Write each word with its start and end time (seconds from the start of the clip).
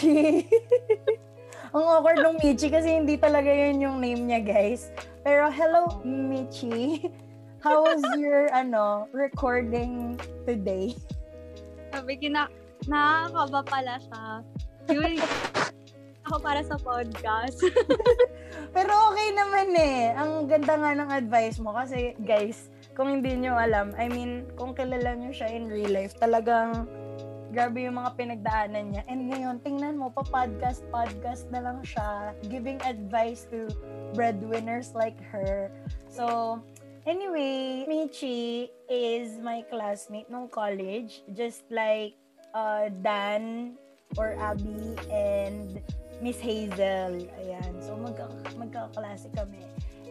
Michi. 0.00 0.48
Ang 1.76 1.84
awkward 1.86 2.18
ng 2.24 2.36
Michi 2.42 2.72
kasi 2.72 2.98
hindi 2.98 3.14
talaga 3.20 3.52
yun 3.52 3.84
yung 3.84 3.96
name 4.00 4.26
niya, 4.26 4.40
guys. 4.42 4.90
Pero 5.22 5.52
hello, 5.52 6.00
Michi. 6.02 7.04
How 7.64 7.84
was 7.84 8.00
your 8.16 8.48
ano 8.56 9.04
recording 9.12 10.16
today? 10.48 10.96
Sabi, 11.92 12.16
kina, 12.16 12.48
nakakaba 12.88 13.60
pala 13.68 13.94
siya. 14.00 14.24
Yun, 14.88 15.20
ako 16.24 16.36
para 16.40 16.64
sa 16.64 16.80
podcast. 16.80 17.60
Pero 18.74 18.92
okay 19.12 19.28
naman 19.36 19.76
eh. 19.76 20.16
Ang 20.16 20.48
ganda 20.48 20.80
nga 20.80 20.96
ng 20.96 21.10
advice 21.12 21.60
mo 21.60 21.76
kasi 21.76 22.16
guys, 22.24 22.72
kung 22.96 23.12
hindi 23.12 23.36
nyo 23.36 23.60
alam, 23.60 23.92
I 24.00 24.08
mean, 24.08 24.48
kung 24.56 24.72
kilala 24.72 25.12
nyo 25.20 25.28
siya 25.28 25.52
in 25.52 25.68
real 25.68 25.92
life, 25.92 26.16
talagang 26.16 26.88
grabe 27.50 27.82
yung 27.82 27.98
mga 27.98 28.10
pinagdaanan 28.14 28.94
niya. 28.94 29.02
And 29.10 29.26
ngayon, 29.30 29.62
tingnan 29.66 29.98
mo, 29.98 30.14
pa-podcast, 30.14 30.86
podcast 30.94 31.50
na 31.50 31.60
lang 31.66 31.82
siya, 31.82 32.34
giving 32.46 32.78
advice 32.86 33.46
to 33.50 33.66
breadwinners 34.14 34.94
like 34.94 35.18
her. 35.34 35.70
So, 36.06 36.58
anyway, 37.06 37.86
Michi 37.90 38.70
is 38.86 39.38
my 39.42 39.66
classmate 39.66 40.30
nung 40.30 40.46
college, 40.48 41.26
just 41.34 41.66
like 41.70 42.14
uh, 42.54 42.90
Dan 43.02 43.74
or 44.14 44.38
Abby 44.38 44.94
and 45.10 45.82
Miss 46.22 46.38
Hazel. 46.38 47.26
Ayan. 47.42 47.72
So, 47.82 47.98
magka 47.98 48.30
magkaklase 48.58 49.30
kami. 49.34 49.66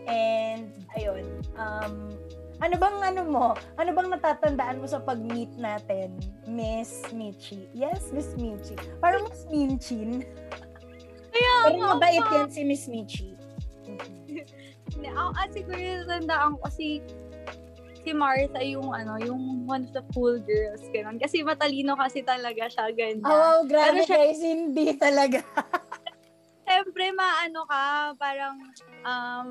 And, 0.10 0.72
ayun, 0.98 1.24
um, 1.56 2.16
ano 2.60 2.76
bang 2.76 2.98
ano 3.04 3.22
mo? 3.24 3.46
Ano 3.80 3.90
bang 3.96 4.10
natatandaan 4.12 4.84
mo 4.84 4.88
sa 4.88 5.00
pag-meet 5.00 5.56
natin, 5.56 6.16
Miss 6.44 7.08
Michi? 7.16 7.68
Yes, 7.72 8.12
Miss 8.12 8.36
Michi. 8.36 8.76
Parang 9.00 9.24
Miss 9.28 9.48
Minchin. 9.48 10.28
Kaya, 11.32 11.52
Pero 11.72 11.96
mabait 11.96 12.20
yan 12.20 12.52
si 12.52 12.62
Miss 12.68 12.86
Michi. 12.92 13.32
Hindi, 14.90 15.08
ako 15.16 15.32
kasi 15.32 15.54
siguro 15.64 15.80
natandaan 16.04 16.50
ko 16.52 16.60
kasi 16.68 16.88
si 18.00 18.12
Martha 18.16 18.62
yung 18.64 18.90
ano, 18.92 19.20
yung 19.20 19.64
one 19.64 19.88
of 19.88 19.92
the 19.96 20.04
cool 20.12 20.40
girls, 20.44 20.84
ganun. 20.92 21.20
Kasi 21.20 21.44
matalino 21.44 21.96
kasi 21.96 22.24
talaga 22.24 22.68
siya, 22.68 22.92
ganyan. 22.92 23.24
Oh, 23.24 23.64
grabe 23.68 24.04
Pero 24.04 24.08
siya- 24.08 24.20
guys, 24.20 24.42
hindi 24.42 24.88
talaga. 24.96 25.40
Siyempre, 26.68 27.12
maano 27.16 27.66
ka, 27.66 28.14
parang, 28.16 28.56
um, 29.04 29.48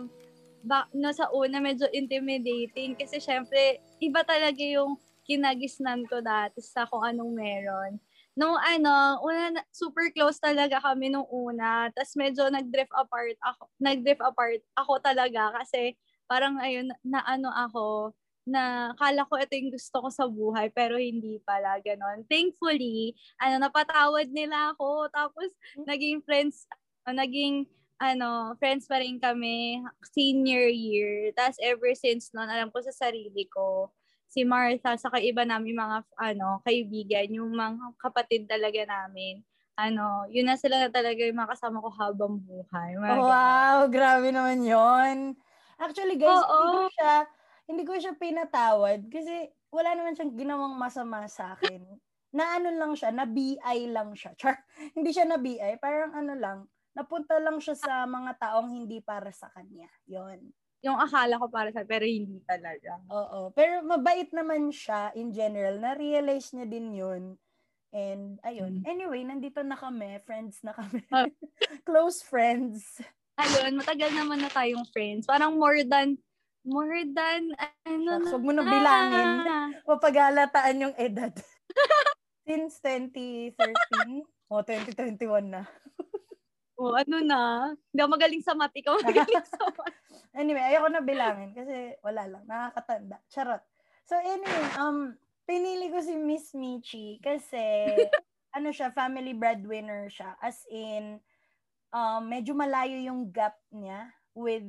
ba, 0.63 0.87
no, 0.95 1.11
sa 1.15 1.31
una, 1.31 1.63
medyo 1.63 1.87
intimidating. 1.95 2.99
Kasi 2.99 3.19
syempre, 3.23 3.83
iba 4.03 4.23
talaga 4.23 4.61
yung 4.61 4.99
kinagisnan 5.29 6.09
ko 6.09 6.25
dati 6.25 6.65
sa 6.65 6.89
kung 6.89 7.05
anong 7.05 7.33
meron. 7.37 7.93
Nung 8.39 8.55
ano, 8.55 9.19
una, 9.27 9.61
na- 9.61 9.69
super 9.75 10.15
close 10.15 10.39
talaga 10.39 10.79
kami 10.79 11.11
nung 11.11 11.27
una. 11.29 11.91
Tapos 11.93 12.15
medyo 12.15 12.47
nag-drift 12.49 12.95
apart 12.95 13.37
ako. 13.43 13.67
Nag-drift 13.83 14.23
apart 14.23 14.63
ako 14.79 14.93
talaga 15.03 15.53
kasi 15.59 15.99
parang 16.31 16.57
ayun, 16.63 16.89
na, 17.03 17.21
ano 17.27 17.51
ako, 17.51 18.15
na 18.49 18.97
kala 18.97 19.29
ko 19.29 19.37
ito 19.37 19.53
yung 19.61 19.73
gusto 19.77 19.97
ko 20.01 20.09
sa 20.09 20.25
buhay 20.25 20.73
pero 20.73 20.97
hindi 20.97 21.37
pala 21.45 21.77
ganon. 21.85 22.25
Thankfully, 22.25 23.13
ano 23.37 23.61
napatawad 23.61 24.33
nila 24.33 24.73
ako 24.73 25.13
tapos 25.13 25.53
naging 25.85 26.25
friends 26.25 26.65
uh, 27.05 27.13
naging 27.13 27.69
ano, 27.99 28.55
friends 28.59 28.87
pa 28.91 28.99
rin 29.03 29.19
kami 29.19 29.83
senior 30.15 30.67
year. 30.71 31.35
Tapos 31.35 31.59
ever 31.63 31.93
since 31.99 32.31
noon, 32.35 32.49
alam 32.51 32.71
ko 32.71 32.79
sa 32.83 32.95
sarili 32.95 33.47
ko, 33.51 33.91
si 34.29 34.45
Martha, 34.47 34.95
saka 34.99 35.19
iba 35.23 35.43
namin 35.47 35.75
mga 35.79 35.99
ano, 36.19 36.61
kaibigan, 36.67 37.29
yung 37.33 37.53
mga 37.55 37.95
kapatid 37.99 38.47
talaga 38.51 38.85
namin. 38.87 39.43
Ano, 39.79 40.27
yun 40.31 40.47
na 40.51 40.59
sila 40.59 40.77
na 40.87 40.91
talaga 40.91 41.23
yung 41.23 41.39
mga 41.39 41.55
kasama 41.55 41.83
ko 41.85 41.91
habang 41.95 42.35
buhay. 42.43 42.99
Mga 42.99 43.19
Oh, 43.19 43.23
ganun. 43.23 43.31
wow, 43.31 43.79
grabe 43.89 44.29
naman 44.31 44.61
yon. 44.67 45.39
Actually, 45.79 46.19
guys, 46.19 46.43
Oo. 46.43 46.59
hindi 46.59 46.69
ko 46.75 46.81
siya 46.91 47.13
hindi 47.69 47.83
ko 47.85 47.93
siya 48.01 48.15
pinatawad 48.17 49.07
kasi 49.13 49.53
wala 49.71 49.93
naman 49.93 50.17
siyang 50.17 50.35
ginawang 50.35 50.75
masama 50.81 51.29
sa 51.29 51.53
akin. 51.57 51.85
na 52.29 52.61
ano 52.61 52.69
lang 52.77 52.93
siya, 52.93 53.09
na 53.09 53.25
BI 53.25 53.79
lang 53.89 54.13
siya. 54.13 54.37
Char, 54.37 54.61
hindi 54.97 55.11
siya 55.17 55.25
na 55.25 55.41
BI, 55.41 55.81
parang 55.81 56.13
ano 56.13 56.33
lang, 56.37 56.59
napunta 56.99 57.39
lang 57.39 57.63
siya 57.63 57.79
sa 57.79 58.03
mga 58.11 58.35
taong 58.43 58.75
hindi 58.75 58.99
para 58.99 59.31
sa 59.31 59.47
kanya. 59.55 59.87
Yon. 60.11 60.51
Yung 60.83 60.99
akala 60.99 61.39
ko 61.39 61.47
para 61.47 61.71
sa 61.71 61.87
pero 61.87 62.03
hindi 62.03 62.43
talaga. 62.43 62.99
Oo. 63.07 63.55
Pero 63.55 63.87
mabait 63.87 64.27
naman 64.35 64.75
siya 64.75 65.15
in 65.15 65.31
general. 65.31 65.79
Na-realize 65.79 66.51
niya 66.59 66.67
din 66.67 66.91
yun. 66.91 67.23
And 67.95 68.43
ayun. 68.43 68.83
Mm. 68.83 68.85
Anyway, 68.85 69.23
nandito 69.23 69.63
na 69.63 69.79
kami. 69.79 70.19
Friends 70.27 70.59
na 70.67 70.75
kami. 70.75 71.07
Ah. 71.15 71.31
Close 71.89 72.27
friends. 72.27 72.99
Ayun, 73.39 73.79
matagal 73.79 74.11
naman 74.19 74.43
na 74.43 74.51
tayong 74.51 74.83
friends. 74.91 75.23
Parang 75.23 75.55
more 75.55 75.87
than, 75.87 76.19
more 76.67 77.07
than, 77.07 77.55
ano 77.87 78.19
Shucks, 78.19 78.27
na. 78.27 78.31
Huwag 78.35 78.45
mo 78.45 78.53
na 78.53 78.65
bilangin. 78.67 79.31
Mapagalataan 79.87 80.83
yung 80.83 80.95
edad. 80.99 81.31
Since 82.47 82.83
2013. 82.83 84.27
O, 84.51 84.65
2021 84.67 85.55
na. 85.55 85.63
Oh, 86.79 86.95
ano 86.95 87.19
na. 87.27 87.75
Hindi 87.91 88.01
ako 88.01 88.11
magaling 88.15 88.45
sa 88.47 88.55
math. 88.55 88.79
Ikaw 88.79 89.03
magaling 89.03 89.47
sa 89.51 89.67
math. 89.67 89.99
Anyway, 90.39 90.63
ayoko 90.63 90.89
na 90.95 91.03
bilangin 91.03 91.51
kasi 91.51 91.99
wala 92.07 92.23
lang. 92.31 92.47
Nakakatanda. 92.47 93.19
Charot. 93.27 93.63
So 94.07 94.15
anyway, 94.15 94.65
um, 94.79 95.19
pinili 95.43 95.91
ko 95.91 95.99
si 95.99 96.15
Miss 96.15 96.55
Michi 96.55 97.19
kasi 97.19 97.59
ano 98.57 98.71
siya, 98.71 98.95
family 98.95 99.35
breadwinner 99.35 100.07
siya. 100.07 100.39
As 100.39 100.63
in, 100.71 101.19
um, 101.91 102.23
medyo 102.31 102.55
malayo 102.55 102.95
yung 103.03 103.35
gap 103.35 103.59
niya 103.75 104.15
with 104.39 104.65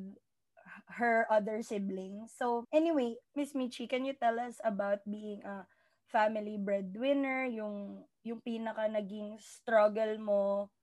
her 0.97 1.29
other 1.29 1.61
siblings. 1.61 2.33
So 2.33 2.65
anyway, 2.73 3.21
Miss 3.37 3.53
Michi, 3.53 3.85
can 3.85 4.01
you 4.01 4.17
tell 4.17 4.41
us 4.41 4.57
about 4.65 5.05
being 5.05 5.45
a 5.45 5.69
family 6.09 6.57
breadwinner, 6.57 7.45
yung 7.45 8.01
yung 8.25 8.41
pinaka 8.41 8.89
naging 8.89 9.37
struggle 9.37 10.17
mo 10.17 10.73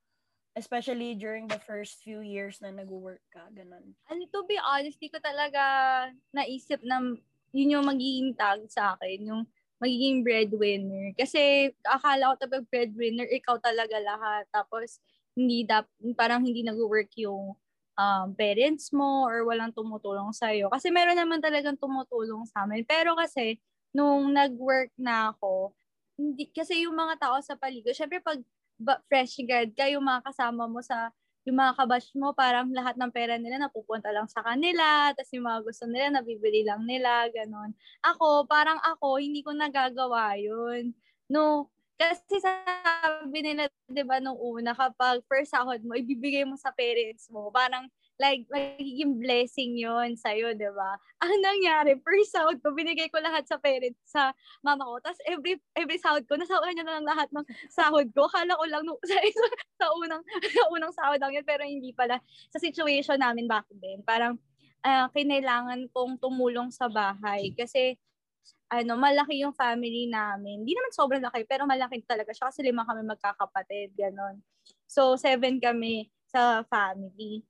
especially 0.57 1.13
during 1.13 1.45
the 1.45 1.61
first 1.63 2.01
few 2.01 2.25
years 2.25 2.57
na 2.59 2.73
nag-work 2.73 3.21
ka, 3.29 3.45
ganun. 3.53 3.93
ano, 4.09 4.21
to 4.33 4.41
be 4.49 4.57
honest, 4.57 4.97
di 4.97 5.07
ko 5.07 5.21
talaga 5.21 5.61
naisip 6.33 6.81
na 6.81 6.99
yun 7.53 7.79
yung 7.79 7.85
magiging 7.85 8.33
tag 8.33 8.65
sa 8.67 8.97
akin, 8.97 9.21
yung 9.21 9.43
magiging 9.77 10.25
breadwinner. 10.25 11.13
Kasi 11.13 11.71
akala 11.85 12.33
ko 12.33 12.35
tapos 12.41 12.65
breadwinner, 12.67 13.29
ikaw 13.29 13.61
talaga 13.61 14.01
lahat. 14.01 14.49
Tapos, 14.49 14.97
hindi 15.37 15.63
dap, 15.63 15.85
parang 16.17 16.41
hindi 16.41 16.65
nag-work 16.65 17.13
yung 17.21 17.53
um, 17.97 18.27
parents 18.33 18.89
mo 18.89 19.29
or 19.29 19.45
walang 19.45 19.69
tumutulong 19.73 20.33
sa'yo. 20.33 20.73
Kasi 20.73 20.89
meron 20.89 21.17
naman 21.17 21.37
talagang 21.37 21.77
tumutulong 21.77 22.45
sa 22.49 22.65
amin. 22.65 22.81
Pero 22.89 23.13
kasi, 23.13 23.61
nung 23.93 24.33
nag-work 24.33 24.89
na 24.97 25.33
ako, 25.33 25.77
hindi, 26.17 26.49
kasi 26.49 26.89
yung 26.89 26.97
mga 26.97 27.21
tao 27.21 27.37
sa 27.45 27.53
paligid, 27.53 27.93
syempre 27.93 28.17
pag 28.17 28.41
ba, 28.79 29.01
fresh 29.09 29.41
grad 29.45 29.73
ka, 29.77 29.89
yung 29.89 30.05
mga 30.05 30.25
kasama 30.31 30.65
mo 30.69 30.81
sa 30.81 31.11
yung 31.47 31.63
mga 31.63 31.79
kabash 31.79 32.11
mo, 32.11 32.35
parang 32.35 32.67
lahat 32.75 32.99
ng 32.99 33.07
pera 33.15 33.39
nila 33.39 33.55
napupunta 33.55 34.11
lang 34.11 34.27
sa 34.27 34.43
kanila, 34.43 35.15
tapos 35.15 35.31
yung 35.31 35.47
mga 35.47 35.59
gusto 35.63 35.83
nila, 35.87 36.11
nabibili 36.19 36.67
lang 36.67 36.83
nila, 36.83 37.31
ganon. 37.31 37.71
Ako, 38.03 38.43
parang 38.51 38.75
ako, 38.83 39.15
hindi 39.23 39.39
ko 39.47 39.55
nagagawa 39.55 40.35
yun. 40.35 40.91
No, 41.31 41.71
kasi 41.95 42.43
sabi 42.43 43.39
nila, 43.47 43.71
di 43.87 44.03
ba, 44.03 44.19
nung 44.19 44.35
una, 44.35 44.75
kapag 44.75 45.23
first 45.31 45.55
sahod 45.55 45.79
mo, 45.87 45.95
ibibigay 45.95 46.43
mo 46.43 46.59
sa 46.59 46.75
parents 46.75 47.31
mo, 47.31 47.47
parang, 47.47 47.87
like, 48.17 48.45
magiging 48.49 49.21
blessing 49.21 49.77
yon 49.77 50.17
sa'yo, 50.17 50.57
di 50.57 50.69
ba? 50.73 50.97
Ang 51.23 51.41
nangyari, 51.41 51.97
first 52.01 52.33
sahod 52.33 52.57
ko, 52.61 52.73
binigay 52.73 53.09
ko 53.13 53.21
lahat 53.21 53.45
sa 53.45 53.61
parents, 53.61 53.97
sa 54.05 54.33
mama 54.65 54.85
ko. 54.85 55.01
Tapos 55.01 55.21
every 55.25 55.57
every 55.77 55.97
sahod 56.01 56.25
ko, 56.25 56.37
nasahuran 56.37 56.73
niya 56.73 56.85
na 56.85 56.95
lang 57.01 57.07
lahat 57.09 57.29
ng 57.33 57.45
sahod 57.69 58.09
ko. 58.13 58.25
Kala 58.29 58.57
ko 58.57 58.65
lang 58.65 58.83
nung, 58.85 58.97
sa, 59.09 59.17
sa 59.77 59.85
unang 59.93 60.21
sa 60.57 60.63
unang 60.73 60.93
sahod 60.93 61.21
lang 61.21 61.33
yun, 61.33 61.45
pero 61.45 61.65
hindi 61.65 61.93
pala. 61.93 62.17
Sa 62.53 62.61
situation 62.61 63.21
namin 63.21 63.45
back 63.45 63.69
then, 63.77 64.01
parang 64.01 64.37
ah, 64.85 65.09
kinailangan 65.13 65.89
kong 65.93 66.21
tumulong 66.21 66.69
sa 66.73 66.89
bahay 66.89 67.53
kasi 67.53 67.97
ano, 68.67 68.99
malaki 68.99 69.39
yung 69.41 69.55
family 69.55 70.11
namin. 70.11 70.63
Hindi 70.63 70.75
naman 70.75 70.91
sobrang 70.91 71.23
laki, 71.23 71.47
pero 71.47 71.63
malaki 71.63 72.03
talaga 72.03 72.35
siya 72.35 72.51
kasi 72.51 72.67
lima 72.67 72.83
kami 72.83 73.03
magkakapatid, 73.07 73.95
ganon. 73.95 74.43
So, 74.87 75.15
seven 75.15 75.63
kami 75.63 76.11
sa 76.27 76.67
family. 76.67 77.43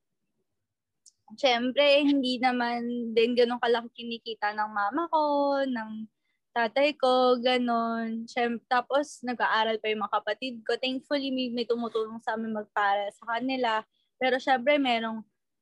Siyempre, 1.35 1.83
hindi 2.07 2.39
naman 2.39 3.11
din 3.11 3.35
ganun 3.35 3.59
kalaki 3.59 3.91
kinikita 3.91 4.55
ng 4.55 4.71
mama 4.71 5.11
ko, 5.11 5.59
ng 5.67 6.07
tatay 6.55 6.95
ko, 6.95 7.35
ganon. 7.43 8.23
Siyempre, 8.31 8.63
tapos, 8.71 9.19
nag-aaral 9.27 9.75
pa 9.83 9.91
yung 9.91 10.07
mga 10.07 10.15
kapatid 10.23 10.63
ko. 10.63 10.79
Thankfully, 10.79 11.29
may, 11.35 11.51
may 11.51 11.67
tumutulong 11.67 12.23
sa 12.23 12.39
amin 12.39 12.55
magpara 12.55 13.11
sa 13.11 13.27
kanila. 13.35 13.83
Pero 14.15 14.39
syempre, 14.39 14.79
merong 14.79 15.21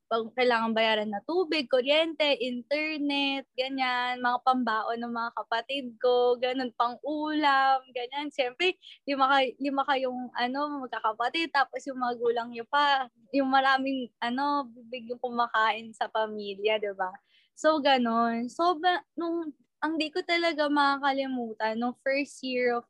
kailangan 0.10 0.72
bayaran 0.78 1.10
na 1.10 1.22
tubig, 1.26 1.66
kuryente, 1.68 2.38
internet, 2.38 3.50
ganyan, 3.58 4.22
mga 4.22 4.40
pambaon 4.46 5.02
ng 5.02 5.14
mga 5.14 5.32
kapatid 5.34 5.86
ko, 5.98 6.38
ganun, 6.38 6.70
pang 6.78 6.96
ulam, 7.02 7.82
ganyan. 7.92 8.30
Siyempre, 8.30 8.78
lima, 9.10 9.26
kay, 9.32 9.58
lima 9.58 9.82
kayong 9.84 10.30
ano, 10.38 10.86
magkakapatid, 10.86 11.50
tapos 11.52 11.82
yung 11.90 11.98
mga 12.00 12.16
gulang 12.22 12.50
nyo 12.54 12.66
pa, 12.70 13.10
yung 13.34 13.50
maraming 13.50 14.08
ano, 14.22 14.70
bibig 14.70 15.10
yung 15.10 15.22
kumakain 15.22 15.92
sa 15.92 16.06
pamilya, 16.08 16.78
di 16.78 16.94
ba? 16.94 17.10
So, 17.58 17.82
ganun. 17.82 18.48
So, 18.52 18.78
ba, 18.78 19.02
nung, 19.18 19.52
ang 19.82 19.98
di 19.98 20.10
ko 20.14 20.22
talaga 20.22 20.70
makakalimutan, 20.70 21.78
nung 21.82 21.96
first 22.06 22.42
year 22.46 22.78
of 22.78 22.86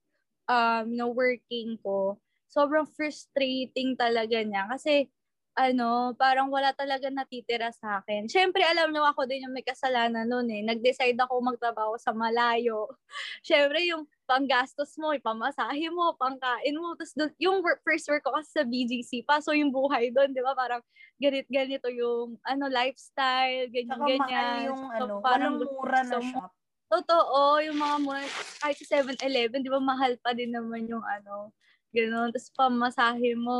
um, 0.50 0.92
no, 0.94 1.10
working 1.14 1.78
ko, 1.82 2.18
sobrang 2.50 2.88
frustrating 2.88 3.98
talaga 3.98 4.42
niya. 4.46 4.68
Kasi, 4.70 5.10
ano, 5.56 6.12
parang 6.20 6.52
wala 6.52 6.76
talaga 6.76 7.08
natitira 7.08 7.72
sa 7.72 8.04
akin. 8.04 8.28
Siyempre, 8.28 8.60
alam 8.68 8.92
niyo 8.92 9.08
ako 9.08 9.24
din 9.24 9.48
yung 9.48 9.56
may 9.56 9.64
kasalanan 9.64 10.28
noon 10.28 10.52
eh. 10.52 10.62
Nag-decide 10.68 11.16
ako 11.16 11.40
magtrabaho 11.40 11.96
sa 11.96 12.12
malayo. 12.12 12.92
Siyempre, 13.48 13.88
yung 13.88 14.04
panggastos 14.28 15.00
mo, 15.00 15.16
ipamasahe 15.16 15.88
mo, 15.96 16.12
pangkain 16.20 16.76
mo. 16.76 16.92
Tapos 17.00 17.16
dun, 17.16 17.32
yung 17.40 17.64
work, 17.64 17.80
first 17.88 18.04
work 18.12 18.28
ko 18.28 18.36
kasi 18.36 18.52
sa 18.52 18.68
BGC 18.68 19.24
pa, 19.24 19.40
so 19.40 19.56
yung 19.56 19.72
buhay 19.72 20.12
doon, 20.12 20.36
di 20.36 20.44
ba? 20.44 20.52
Parang 20.52 20.84
ganit 21.24 21.48
ganito 21.48 21.88
yung 21.88 22.36
ano 22.44 22.68
lifestyle, 22.68 23.72
ganyan, 23.72 23.96
Saka 23.96 24.08
ganyan. 24.12 24.56
yung 24.68 24.82
so, 24.92 25.08
ano, 25.08 25.14
parang 25.24 25.56
mura 25.56 26.04
na 26.04 26.20
shop. 26.20 26.52
Totoo, 26.92 27.64
yung 27.64 27.80
mga 27.80 27.96
mura, 28.04 28.22
kahit 28.60 28.78
sa 28.84 29.00
7-Eleven, 29.00 29.64
di 29.64 29.72
ba, 29.72 29.80
mahal 29.80 30.20
pa 30.20 30.36
din 30.36 30.52
naman 30.52 30.84
yung 30.86 31.02
ano, 31.02 31.56
gano'n. 31.96 32.36
Tapos 32.36 32.52
pamasahe 32.52 33.40
mo, 33.40 33.58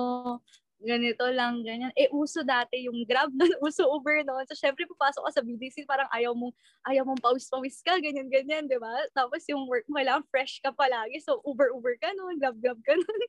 ganito 0.82 1.26
lang, 1.32 1.64
ganyan. 1.64 1.92
Eh, 1.96 2.12
uso 2.12 2.44
dati 2.44 2.86
yung 2.86 3.08
Grab 3.08 3.32
doon, 3.32 3.54
uso 3.68 3.88
Uber 3.88 4.26
noon. 4.28 4.44
So, 4.48 4.58
syempre, 4.58 4.84
papasok 4.86 5.24
ka 5.28 5.32
sa 5.40 5.44
BDC, 5.46 5.88
parang 5.88 6.10
ayaw 6.12 6.36
mong, 6.36 6.54
ayaw 6.88 7.08
mong 7.08 7.22
pawis-pawis 7.24 7.80
ka, 7.80 7.96
ganyan, 8.04 8.28
ganyan, 8.28 8.68
di 8.68 8.76
ba? 8.76 8.92
Tapos 9.16 9.42
yung 9.48 9.66
work 9.72 9.88
mo, 9.88 10.00
kailangan 10.00 10.26
fresh 10.28 10.60
ka 10.60 10.76
palagi. 10.76 11.22
So, 11.24 11.40
Uber-Uber 11.48 11.96
ka 12.00 12.12
noon, 12.16 12.38
Grab-Grab 12.42 12.80
ka 12.84 12.94
noon. 13.00 13.22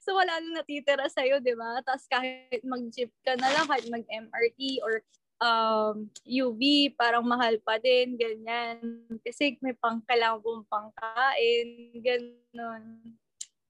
so, 0.00 0.16
wala 0.16 0.40
nang 0.40 0.64
natitira 0.64 1.06
sa'yo, 1.10 1.38
di 1.44 1.52
ba? 1.52 1.84
Tapos 1.84 2.08
kahit 2.08 2.62
mag-jeep 2.64 3.12
ka 3.22 3.36
na 3.36 3.52
lang, 3.52 3.66
kahit 3.68 3.86
mag-MRT 3.92 4.80
or 4.80 5.04
um, 5.44 6.08
UV, 6.24 6.94
parang 6.96 7.24
mahal 7.26 7.58
pa 7.62 7.76
din, 7.78 8.16
ganyan. 8.16 8.80
Kasi 9.20 9.60
may 9.60 9.76
pang, 9.76 10.00
kailangan 10.08 10.40
mong 10.40 10.66
pangkain, 10.72 11.68
ganun. 12.00 12.84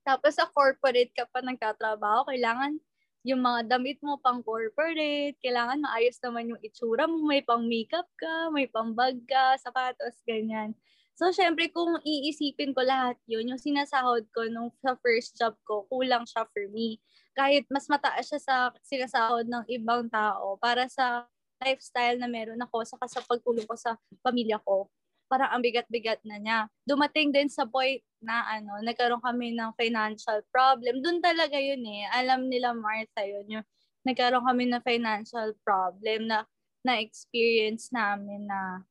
Tapos 0.05 0.37
sa 0.37 0.45
corporate 0.53 1.13
ka 1.17 1.25
pa 1.33 1.41
nagtatrabaho, 1.41 2.29
kailangan 2.29 2.77
yung 3.25 3.41
mga 3.41 3.73
damit 3.73 3.99
mo 4.05 4.21
pang 4.21 4.45
corporate, 4.45 5.41
kailangan 5.41 5.81
maayos 5.81 6.21
naman 6.21 6.53
yung 6.53 6.61
itsura 6.61 7.09
mo, 7.09 7.25
may 7.25 7.41
pang 7.41 7.65
makeup 7.65 8.05
ka, 8.21 8.53
may 8.53 8.69
pang 8.69 8.93
bag 8.93 9.17
ka, 9.25 9.57
sapatos, 9.57 10.21
ganyan. 10.29 10.77
So, 11.17 11.33
syempre, 11.33 11.73
kung 11.73 11.97
iisipin 12.05 12.77
ko 12.77 12.85
lahat 12.85 13.17
yun, 13.25 13.49
yung 13.49 13.61
sinasahod 13.61 14.29
ko 14.35 14.45
nung 14.53 14.69
sa 14.85 14.99
first 15.01 15.41
job 15.41 15.57
ko, 15.65 15.89
kulang 15.89 16.29
siya 16.29 16.45
for 16.53 16.69
me. 16.69 17.01
Kahit 17.33 17.65
mas 17.73 17.89
mataas 17.89 18.29
siya 18.29 18.41
sa 18.43 18.57
sinasahod 18.85 19.49
ng 19.49 19.65
ibang 19.73 20.11
tao 20.13 20.61
para 20.61 20.85
sa 20.91 21.25
lifestyle 21.65 22.21
na 22.21 22.29
meron 22.29 22.61
ako, 22.61 22.85
saka 22.85 23.09
sa 23.09 23.25
pagtulong 23.25 23.65
ko 23.65 23.79
sa 23.79 23.97
pamilya 24.21 24.61
ko 24.67 24.91
parang 25.35 25.51
ang 25.51 25.67
bigat-bigat 25.67 26.23
na 26.23 26.39
niya. 26.39 26.59
Dumating 26.87 27.35
din 27.35 27.51
sa 27.51 27.67
point 27.67 27.99
na 28.23 28.47
ano, 28.47 28.79
nagkaroon 28.87 29.19
kami 29.19 29.51
ng 29.59 29.75
financial 29.75 30.47
problem. 30.55 31.03
Doon 31.03 31.19
talaga 31.19 31.59
yun 31.59 31.83
eh. 31.83 32.07
Alam 32.15 32.47
nila 32.47 32.71
Martha 32.71 33.27
yun. 33.27 33.59
Yung, 33.59 33.67
nagkaroon 34.07 34.47
kami 34.47 34.71
ng 34.71 34.85
financial 34.87 35.51
problem 35.67 36.31
na 36.31 36.47
na-experience 36.87 37.91
namin 37.91 38.47
na 38.47 38.87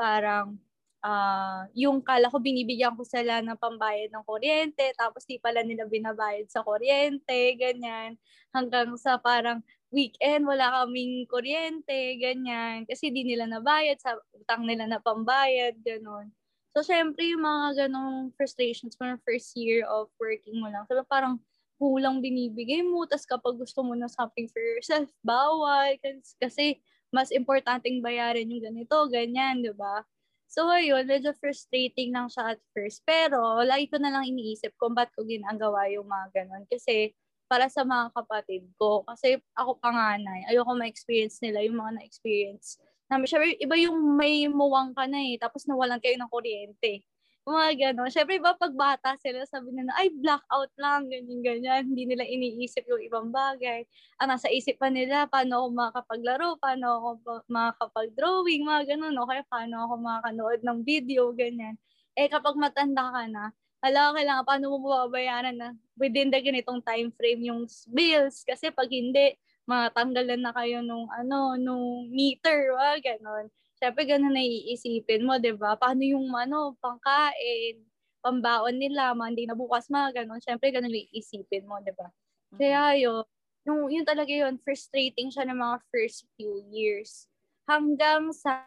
parang 0.00 0.56
uh, 1.04 1.68
yung 1.76 2.00
kala 2.00 2.32
ko 2.32 2.38
binibigyan 2.40 2.94
ko 2.96 3.04
sila 3.04 3.42
ng 3.42 3.58
pambayad 3.58 4.08
ng 4.14 4.24
kuryente, 4.24 4.94
tapos 4.96 5.26
di 5.28 5.36
pala 5.36 5.60
nila 5.60 5.84
binabayad 5.84 6.48
sa 6.48 6.64
kuryente, 6.64 7.58
ganyan. 7.58 8.16
Hanggang 8.54 8.94
sa 8.96 9.18
parang 9.20 9.60
weekend, 9.92 10.48
wala 10.48 10.82
kaming 10.82 11.28
kuryente, 11.28 12.16
ganyan. 12.18 12.88
Kasi 12.88 13.12
di 13.12 13.22
nila 13.28 13.44
nabayad, 13.46 14.00
sa 14.00 14.16
utang 14.34 14.64
nila 14.64 14.88
na 14.88 14.98
pambayad, 14.98 15.76
ganon. 15.84 16.32
So, 16.72 16.80
syempre, 16.80 17.28
yung 17.28 17.44
mga 17.44 17.86
ganong 17.86 18.32
frustrations 18.32 18.96
mo 18.96 19.12
first 19.28 19.52
year 19.54 19.84
of 19.84 20.08
working 20.16 20.56
mo 20.56 20.72
lang, 20.72 20.88
sabi 20.88 21.04
parang 21.04 21.36
kulang 21.76 22.24
binibigay 22.24 22.80
mo, 22.80 23.04
tapos 23.04 23.28
kapag 23.28 23.60
gusto 23.60 23.84
mo 23.84 23.92
na 23.92 24.08
something 24.08 24.48
for 24.48 24.62
yourself, 24.64 25.12
bawal. 25.26 25.92
Kasi 26.40 26.80
mas 27.12 27.28
importanteng 27.28 28.00
bayaran 28.00 28.48
yung 28.48 28.64
ganito, 28.64 28.96
ganyan, 29.12 29.60
di 29.60 29.70
ba? 29.76 30.00
So, 30.48 30.68
ayun, 30.68 31.04
medyo 31.08 31.32
frustrating 31.36 32.12
lang 32.12 32.28
siya 32.32 32.56
at 32.56 32.60
first. 32.72 33.04
Pero, 33.04 33.40
lagi 33.64 33.88
ko 33.88 33.96
na 34.00 34.12
lang 34.12 34.24
iniisip 34.28 34.72
kung 34.80 34.96
ba't 34.96 35.12
ko 35.12 35.24
ginagawa 35.24 35.88
yung 35.92 36.08
mga 36.08 36.44
ganon. 36.44 36.64
Kasi, 36.68 37.12
para 37.52 37.68
sa 37.68 37.84
mga 37.84 38.16
kapatid 38.16 38.64
ko. 38.80 39.04
Kasi 39.04 39.36
ako 39.52 39.76
panganay, 39.76 40.48
ayoko 40.48 40.72
ma-experience 40.72 41.36
nila 41.44 41.60
yung 41.60 41.76
mga 41.76 42.00
na-experience. 42.00 42.80
Namin, 43.12 43.28
syempre, 43.28 43.60
iba 43.60 43.76
yung 43.76 44.16
may 44.16 44.48
muwang 44.48 44.96
ka 44.96 45.04
na 45.04 45.20
eh, 45.20 45.36
tapos 45.36 45.68
nawalan 45.68 46.00
kayo 46.00 46.16
ng 46.16 46.32
kuryente. 46.32 47.04
Mga 47.44 47.68
gano'n. 47.76 48.08
Syempre, 48.08 48.40
iba 48.40 48.56
pag 48.56 48.72
bata 48.72 49.18
sila, 49.20 49.44
sabi 49.44 49.74
nila, 49.76 49.92
ay, 50.00 50.08
blackout 50.16 50.72
lang, 50.80 51.12
ganyan, 51.12 51.44
ganyan. 51.44 51.82
Hindi 51.92 52.08
nila 52.08 52.24
iniisip 52.24 52.88
yung 52.88 53.04
ibang 53.04 53.28
bagay. 53.28 53.84
Ang 54.22 54.32
nasa 54.32 54.48
isip 54.48 54.80
pa 54.80 54.88
nila, 54.88 55.28
paano 55.28 55.60
ako 55.60 55.68
makapaglaro, 55.76 56.48
paano 56.56 56.86
ako 56.88 57.08
makapag-drawing, 57.52 58.64
mga 58.64 58.96
gano'n. 58.96 59.12
O 59.20 59.28
kaya 59.28 59.44
paano 59.44 59.76
ako 59.84 59.94
makakanood 60.00 60.60
ng 60.64 60.78
video, 60.88 61.36
ganyan. 61.36 61.76
Eh, 62.16 62.32
kapag 62.32 62.56
matanda 62.56 63.12
ka 63.12 63.28
na, 63.28 63.52
hala, 63.84 64.14
kailangan, 64.16 64.46
paano 64.48 64.64
mo 64.72 64.76
mababayaran 64.88 65.58
na 65.58 65.76
within 65.96 66.32
the 66.32 66.40
ganitong 66.40 66.80
time 66.84 67.12
frame 67.14 67.42
yung 67.46 67.68
bills? 67.92 68.42
Kasi 68.44 68.72
pag 68.72 68.88
hindi, 68.88 69.36
matanggalan 69.68 70.42
na 70.42 70.52
kayo 70.52 70.82
nung, 70.82 71.06
ano, 71.12 71.54
nung 71.56 72.10
meter, 72.10 72.74
wa, 72.74 72.98
ganon. 72.98 73.46
Siyempre, 73.78 74.06
ganun 74.06 74.34
na 74.34 74.42
iisipin 74.42 75.26
mo, 75.26 75.38
di 75.38 75.54
ba? 75.54 75.74
Paano 75.78 76.02
yung, 76.02 76.30
ano, 76.34 76.74
pangkain, 76.78 77.82
pambaon 78.22 78.78
nila, 78.78 79.14
hindi 79.14 79.46
na 79.46 79.58
bukas, 79.58 79.90
mga 79.90 80.22
ganon. 80.22 80.42
Siyempre, 80.42 80.70
ganun 80.70 80.92
iisipin 80.92 81.66
mo, 81.66 81.78
di 81.82 81.94
ba? 81.94 82.10
Kaya 82.54 82.94
mm-hmm. 82.94 83.02
yun, 83.02 83.24
yung, 83.62 83.80
yun 83.90 84.06
talaga 84.06 84.30
yun, 84.30 84.58
frustrating 84.58 85.30
siya 85.30 85.46
ng 85.46 85.58
mga 85.58 85.76
first 85.90 86.26
few 86.34 86.62
years. 86.70 87.30
Hanggang 87.66 88.34
sa, 88.34 88.66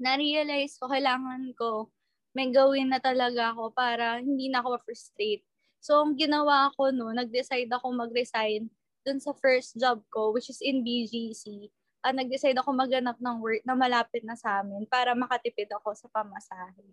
na-realize 0.00 0.76
ko, 0.80 0.88
kailangan 0.88 1.52
ko 1.56 1.92
may 2.36 2.52
gawin 2.52 2.92
na 2.92 3.00
talaga 3.00 3.56
ako 3.56 3.72
para 3.72 4.20
hindi 4.20 4.52
na 4.52 4.60
ako 4.60 4.76
frustrate. 4.84 5.40
So, 5.86 6.02
ang 6.02 6.18
ginawa 6.18 6.74
ko 6.74 6.90
no, 6.90 7.14
nag-decide 7.14 7.70
ako 7.70 7.94
mag-resign 7.94 8.66
dun 9.06 9.22
sa 9.22 9.30
first 9.38 9.78
job 9.78 10.02
ko, 10.10 10.34
which 10.34 10.50
is 10.50 10.58
in 10.58 10.82
BGC. 10.82 11.70
Uh, 12.02 12.10
nag-decide 12.10 12.58
ako 12.58 12.74
maghanap 12.74 13.14
ng 13.22 13.38
work 13.38 13.62
na 13.62 13.78
malapit 13.78 14.26
na 14.26 14.34
sa 14.34 14.66
amin 14.66 14.82
para 14.90 15.14
makatipid 15.14 15.70
ako 15.70 15.94
sa 15.94 16.10
pamasahe. 16.10 16.90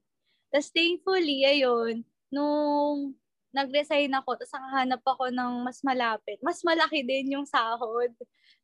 Tapos 0.54 0.70
thankfully, 0.70 1.42
ayun, 1.42 2.06
nung 2.30 3.18
nag-resign 3.50 4.14
ako, 4.14 4.38
tapos 4.38 4.54
nakahanap 4.54 5.02
ako 5.02 5.26
ng 5.34 5.52
mas 5.66 5.82
malapit. 5.82 6.38
Mas 6.46 6.62
malaki 6.62 7.02
din 7.02 7.34
yung 7.34 7.50
sahod 7.50 8.14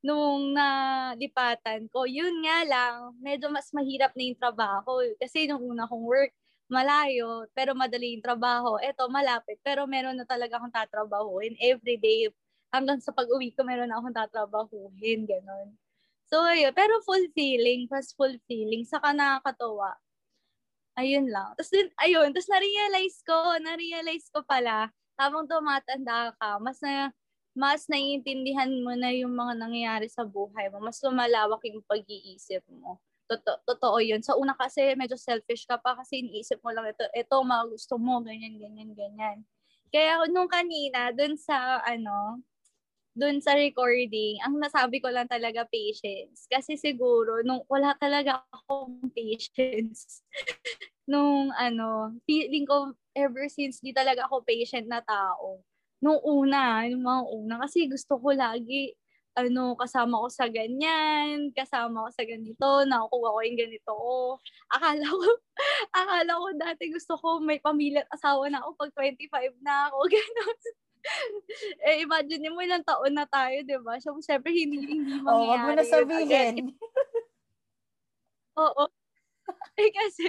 nung 0.05 0.53
nalipatan 0.53 1.89
ko. 1.89 2.05
Yun 2.05 2.45
nga 2.45 2.69
lang, 2.69 3.17
medyo 3.17 3.49
mas 3.49 3.73
mahirap 3.73 4.13
na 4.13 4.29
yung 4.29 4.37
trabaho. 4.37 5.01
Kasi 5.17 5.49
nung 5.49 5.65
una 5.65 5.89
kong 5.89 6.05
work, 6.05 6.33
malayo, 6.71 7.49
pero 7.57 7.73
madali 7.73 8.15
yung 8.17 8.25
trabaho. 8.25 8.77
Ito, 8.81 9.09
malapit, 9.11 9.57
pero 9.65 9.85
meron 9.89 10.17
na 10.17 10.25
talaga 10.29 10.57
akong 10.61 10.73
tatrabahuin 10.73 11.57
every 11.61 11.97
day. 11.97 12.29
Hanggang 12.73 13.01
sa 13.01 13.11
pag-uwi 13.13 13.51
ko, 13.57 13.65
meron 13.65 13.89
na 13.89 13.97
akong 13.99 14.13
tatrabahuin, 14.15 15.25
ganun. 15.25 15.73
So, 16.29 16.45
ayun. 16.45 16.71
Pero 16.77 17.01
fulfilling, 17.05 17.89
plus 17.89 18.13
fulfilling. 18.13 18.85
Saka 18.85 19.11
nakakatawa. 19.17 19.97
Ayun 20.97 21.29
lang. 21.31 21.53
Tapos 21.57 21.71
din, 21.73 21.87
ayun. 22.01 22.29
Tapos 22.35 22.49
na-realize 22.51 23.17
ko, 23.25 23.37
na-realize 23.61 24.27
ko 24.33 24.43
pala, 24.45 24.91
habang 25.19 25.45
tumatanda 25.49 26.33
ka, 26.37 26.59
mas 26.61 26.79
na, 26.85 27.11
mas 27.57 27.87
naiintindihan 27.91 28.69
mo 28.83 28.93
na 28.95 29.11
yung 29.15 29.33
mga 29.35 29.53
nangyayari 29.57 30.07
sa 30.11 30.23
buhay 30.27 30.69
mo. 30.71 30.79
Mas 30.83 31.01
lumalawak 31.03 31.61
yung 31.67 31.83
pag-iisip 31.87 32.63
mo. 32.69 32.99
Totoo, 33.29 33.61
totoo 33.61 33.97
yun. 34.01 34.25
Sa 34.25 34.33
una 34.33 34.57
kasi, 34.57 34.97
medyo 34.97 35.13
selfish 35.13 35.69
ka 35.69 35.77
pa 35.77 35.93
kasi 35.93 36.25
iniisip 36.25 36.65
mo 36.65 36.73
lang 36.73 36.89
ito, 36.89 37.05
ito, 37.13 37.35
mga 37.45 37.65
gusto 37.69 38.01
mo, 38.01 38.25
ganyan, 38.25 38.57
ganyan, 38.57 38.89
ganyan. 38.97 39.37
Kaya 39.93 40.25
nung 40.33 40.49
kanina, 40.49 41.13
dun 41.13 41.37
sa, 41.37 41.77
ano, 41.85 42.41
dun 43.17 43.41
sa 43.41 43.53
recording, 43.57 44.41
ang 44.45 44.57
nasabi 44.59 44.99
ko 45.03 45.09
lang 45.13 45.29
talaga 45.29 45.65
patience. 45.69 46.45
Kasi 46.49 46.75
siguro, 46.79 47.41
nung 47.45 47.65
wala 47.69 47.93
talaga 47.97 48.45
akong 48.53 49.11
patience, 49.13 50.21
nung 51.11 51.53
ano, 51.55 52.15
feeling 52.27 52.65
ko 52.67 52.93
ever 53.17 53.47
since 53.51 53.79
di 53.83 53.93
talaga 53.95 54.27
ako 54.29 54.43
patient 54.45 54.87
na 54.91 55.01
tao. 55.05 55.61
Nung 56.03 56.19
una, 56.25 56.85
yung 56.89 57.03
mga 57.05 57.23
una, 57.33 57.55
kasi 57.65 57.87
gusto 57.89 58.17
ko 58.19 58.33
lagi 58.35 58.93
ano, 59.39 59.79
kasama 59.79 60.19
ko 60.19 60.27
sa 60.27 60.51
ganyan, 60.51 61.55
kasama 61.55 62.07
ko 62.07 62.09
sa 62.11 62.23
ganito, 62.27 62.67
nakukuha 62.83 63.29
ko 63.31 63.39
yung 63.45 63.59
ganito. 63.59 63.95
Akala 64.67 65.05
ko, 65.07 65.27
akala 65.99 66.31
ko 66.35 66.47
dati 66.59 66.83
gusto 66.91 67.15
ko 67.15 67.39
may 67.39 67.63
pamilya 67.63 68.03
at 68.03 68.19
asawa 68.19 68.51
na 68.51 68.59
ako 68.59 68.75
pag 68.75 68.91
25 68.95 69.55
na 69.63 69.87
ako, 69.87 69.99
gano'n. 70.13 70.59
eh, 71.87 72.03
imagine 72.03 72.51
mo 72.51 72.59
ilang 72.59 72.83
taon 72.83 73.15
na 73.15 73.23
tayo, 73.23 73.55
di 73.63 73.79
ba? 73.79 73.95
So, 74.03 74.19
syempre, 74.19 74.51
hindi, 74.51 74.83
hindi 74.83 75.15
mangyayari. 75.23 75.31
Oh, 75.31 75.47
wag 75.47 75.63
mo 75.63 75.73
na 75.73 75.85
sabihin. 75.87 76.53
Oo. 78.59 78.83
eh, 79.79 79.91
kasi, 79.95 80.27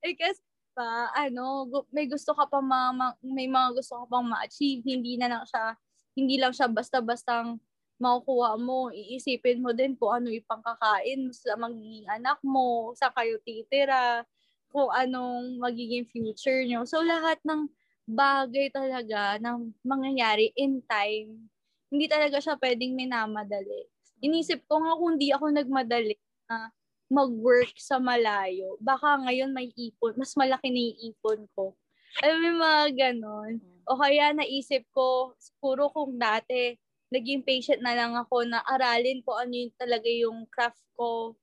eh, 0.00 0.16
kasi, 0.16 0.40
pa, 0.72 1.12
ano, 1.12 1.68
may 1.92 2.08
gusto 2.08 2.32
ka 2.32 2.48
pa 2.48 2.64
ma, 2.64 3.12
may 3.20 3.44
mga 3.44 3.76
gusto 3.76 4.00
ka 4.00 4.04
pang 4.08 4.24
ma-achieve, 4.24 4.80
hindi 4.86 5.20
na 5.20 5.28
lang 5.28 5.44
siya, 5.44 5.76
hindi 6.16 6.40
lang 6.40 6.56
siya 6.56 6.72
basta-bastang 6.72 7.60
makukuha 8.00 8.56
mo, 8.56 8.88
iisipin 8.88 9.60
mo 9.60 9.76
din 9.76 9.92
kung 9.94 10.24
ano 10.24 10.32
ipangkakain 10.32 11.28
sa 11.36 11.54
magiging 11.60 12.08
anak 12.08 12.40
mo, 12.40 12.96
sa 12.96 13.12
kayo 13.12 13.36
titira, 13.44 14.24
kung 14.72 14.88
anong 14.88 15.60
magiging 15.60 16.08
future 16.08 16.64
nyo. 16.64 16.88
So, 16.88 17.04
lahat 17.04 17.38
ng 17.44 17.68
bagay 18.08 18.72
talaga 18.72 19.36
na 19.38 19.60
mangyayari 19.84 20.50
in 20.56 20.80
time, 20.88 21.52
hindi 21.92 22.08
talaga 22.08 22.40
siya 22.40 22.56
pwedeng 22.56 22.96
minamadali. 22.96 23.86
Inisip 24.24 24.64
ko 24.64 24.80
nga 24.80 24.96
kung 24.96 25.14
di 25.20 25.30
ako 25.30 25.52
nagmadali 25.52 26.16
na 26.48 26.72
mag-work 27.10 27.74
sa 27.76 27.98
malayo, 27.98 28.78
baka 28.78 29.18
ngayon 29.26 29.50
may 29.50 29.74
ipon, 29.74 30.14
mas 30.14 30.32
malaki 30.38 30.70
na 30.70 30.82
ipon 31.04 31.44
ko. 31.52 31.74
Alam 32.22 32.38
mo, 32.42 32.50
mga 32.62 32.84
ganon. 32.94 33.58
O 33.86 33.98
kaya 33.98 34.30
naisip 34.30 34.86
ko, 34.94 35.34
siguro 35.38 35.90
kung 35.90 36.14
dati, 36.14 36.78
naging 37.14 37.42
patient 37.46 37.82
na 37.82 37.94
lang 37.98 38.14
ako 38.18 38.46
na 38.46 38.62
aralin 38.66 39.22
ko 39.26 39.34
ano 39.38 39.52
yung 39.54 39.74
talaga 39.78 40.08
yung 40.10 40.46
craft 40.50 40.82
ko. 40.98 41.34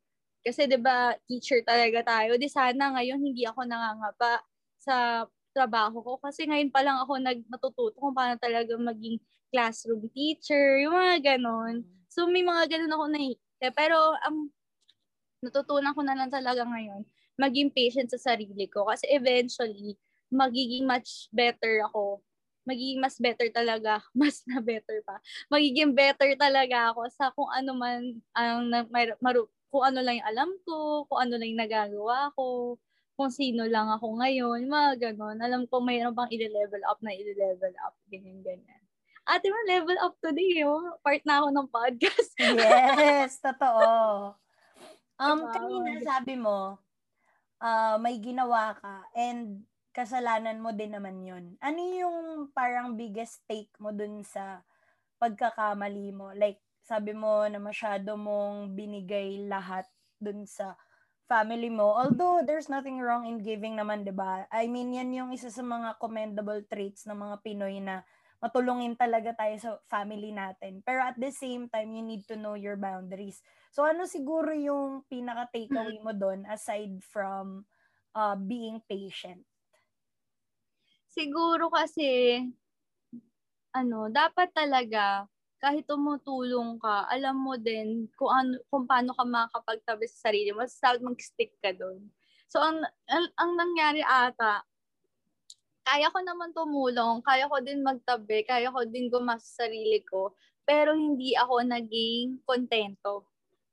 Kasi 0.45 0.65
'di 0.69 0.79
ba 0.79 1.15
teacher 1.27 1.61
talaga 1.67 2.03
tayo. 2.07 2.35
Di 2.39 2.47
sana 2.51 2.95
ngayon 2.95 3.19
hindi 3.21 3.43
ako 3.47 3.67
nangangapa 3.67 4.41
sa 4.79 5.25
trabaho 5.55 5.99
ko 6.05 6.13
kasi 6.21 6.45
ngayon 6.47 6.69
pa 6.71 6.85
lang 6.85 7.01
ako 7.01 7.17
nag 7.19 7.41
natututo 7.49 7.97
kung 7.99 8.13
paano 8.15 8.37
talaga 8.39 8.77
maging 8.77 9.17
classroom 9.51 10.05
teacher, 10.13 10.79
yung 10.83 10.93
mga 10.95 11.35
ganon. 11.37 11.83
So 12.11 12.27
may 12.29 12.43
mga 12.45 12.69
ganon 12.77 12.93
ako 12.93 13.05
na 13.11 13.19
pero 13.75 13.97
ang 14.23 14.51
natutunan 15.45 15.93
ko 15.97 16.01
na 16.05 16.17
lang 16.17 16.29
talaga 16.33 16.65
ngayon, 16.65 17.05
maging 17.37 17.69
patient 17.73 18.09
sa 18.13 18.19
sarili 18.33 18.65
ko 18.69 18.85
kasi 18.89 19.05
eventually 19.13 19.97
magiging 20.33 20.85
much 20.89 21.29
better 21.31 21.85
ako 21.87 22.21
magiging 22.67 22.99
mas 22.99 23.15
better 23.15 23.47
talaga, 23.49 24.03
mas 24.19 24.43
na 24.43 24.59
better 24.59 24.99
pa. 25.07 25.23
Magiging 25.47 25.95
better 25.95 26.35
talaga 26.35 26.91
ako 26.91 27.07
sa 27.15 27.31
kung 27.31 27.47
ano 27.47 27.71
man 27.79 28.19
ang 28.35 28.67
maru, 29.23 29.47
kung 29.71 29.87
ano 29.87 30.03
lang 30.03 30.19
yung 30.19 30.27
alam 30.27 30.49
ko, 30.67 31.07
kung 31.07 31.19
ano 31.23 31.39
lang 31.39 31.47
yung 31.55 31.63
nagagawa 31.63 32.35
ko, 32.35 32.75
kung 33.17 33.31
sino 33.33 33.65
lang 33.65 33.89
ako 33.89 34.19
ngayon, 34.21 34.69
mga 34.69 34.91
ganon. 35.09 35.41
Alam 35.41 35.65
ko 35.65 35.81
mayroon 35.81 36.13
pang 36.13 36.29
i-level 36.29 36.83
up 36.85 36.99
na 37.01 37.15
i-level 37.15 37.73
up, 37.81 37.95
ganyan, 38.11 38.43
ganyan. 38.43 38.81
Ate 39.27 39.51
mo, 39.51 39.59
level 39.67 39.97
up 39.99 40.15
today, 40.23 40.63
oh. 40.63 40.95
Part 41.03 41.25
na 41.27 41.43
ako 41.43 41.47
ng 41.51 41.67
podcast. 41.67 42.31
yes, 42.39 43.43
totoo. 43.43 43.83
Um, 45.17 45.39
diba? 45.43 45.51
kanina 45.51 45.91
sabi 46.05 46.37
mo, 46.37 46.77
uh, 47.59 47.97
may 47.99 48.21
ginawa 48.21 48.77
ka 48.77 49.03
and 49.17 49.65
kasalanan 49.97 50.61
mo 50.61 50.69
din 50.77 50.93
naman 50.93 51.25
yun. 51.25 51.57
Ano 51.57 51.81
yung 51.81 52.17
parang 52.53 52.93
biggest 52.93 53.41
take 53.49 53.73
mo 53.81 53.89
dun 53.89 54.21
sa 54.21 54.61
pagkakamali 55.17 56.13
mo? 56.13 56.29
Like, 56.37 56.61
sabi 56.85 57.17
mo 57.17 57.49
na 57.49 57.57
masyado 57.57 58.13
mong 58.13 58.77
binigay 58.77 59.49
lahat 59.49 59.89
dun 60.21 60.45
sa 60.45 60.77
family 61.25 61.73
mo. 61.73 61.97
Although, 61.97 62.45
there's 62.45 62.69
nothing 62.69 63.01
wrong 63.01 63.25
in 63.25 63.41
giving 63.41 63.73
naman, 63.73 64.05
di 64.05 64.13
ba? 64.13 64.45
I 64.53 64.69
mean, 64.69 64.93
yan 64.93 65.17
yung 65.17 65.31
isa 65.33 65.49
sa 65.49 65.65
mga 65.65 65.97
commendable 65.97 66.61
traits 66.69 67.09
ng 67.09 67.17
mga 67.17 67.35
Pinoy 67.41 67.81
na 67.81 68.05
matulungin 68.37 68.93
talaga 68.93 69.33
tayo 69.33 69.57
sa 69.57 69.71
family 69.89 70.29
natin. 70.29 70.85
Pero 70.85 71.01
at 71.01 71.17
the 71.17 71.33
same 71.33 71.65
time, 71.73 71.89
you 71.97 72.05
need 72.05 72.21
to 72.29 72.37
know 72.37 72.53
your 72.53 72.77
boundaries. 72.77 73.41
So, 73.73 73.81
ano 73.81 74.05
siguro 74.05 74.53
yung 74.53 75.09
pinaka-takeaway 75.09 76.05
mo 76.05 76.13
doon 76.13 76.45
aside 76.45 77.01
from 77.01 77.65
uh, 78.13 78.37
being 78.37 78.77
patient? 78.85 79.41
Siguro 81.17 81.73
kasi, 81.73 82.37
ano, 83.73 84.13
dapat 84.13 84.53
talaga, 84.53 85.25
kahit 85.57 85.89
tumutulong 85.89 86.77
ka, 86.77 87.09
alam 87.09 87.41
mo 87.41 87.57
din 87.57 88.05
kung, 88.13 88.29
ano, 88.29 88.61
kung 88.69 88.85
paano 88.85 89.17
ka 89.17 89.25
makakapagtabi 89.25 90.05
sa 90.05 90.29
sarili 90.29 90.53
mo, 90.53 90.61
basta 90.61 90.93
mag-stick 91.01 91.57
ka 91.57 91.73
doon. 91.73 92.05
So, 92.45 92.61
ang, 92.61 92.85
ang, 93.09 93.27
ang 93.33 93.51
nangyari 93.57 94.05
ata, 94.05 94.61
kaya 95.81 96.13
ko 96.13 96.19
naman 96.21 96.53
tumulong, 96.53 97.25
kaya 97.25 97.49
ko 97.49 97.57
din 97.65 97.81
magtabi, 97.81 98.45
kaya 98.45 98.69
ko 98.69 98.85
din 98.85 99.09
gumas 99.09 99.41
sa 99.41 99.65
sarili 99.65 100.05
ko, 100.05 100.37
pero 100.67 100.93
hindi 100.93 101.33
ako 101.33 101.65
naging 101.65 102.45
kontento. 102.45 103.25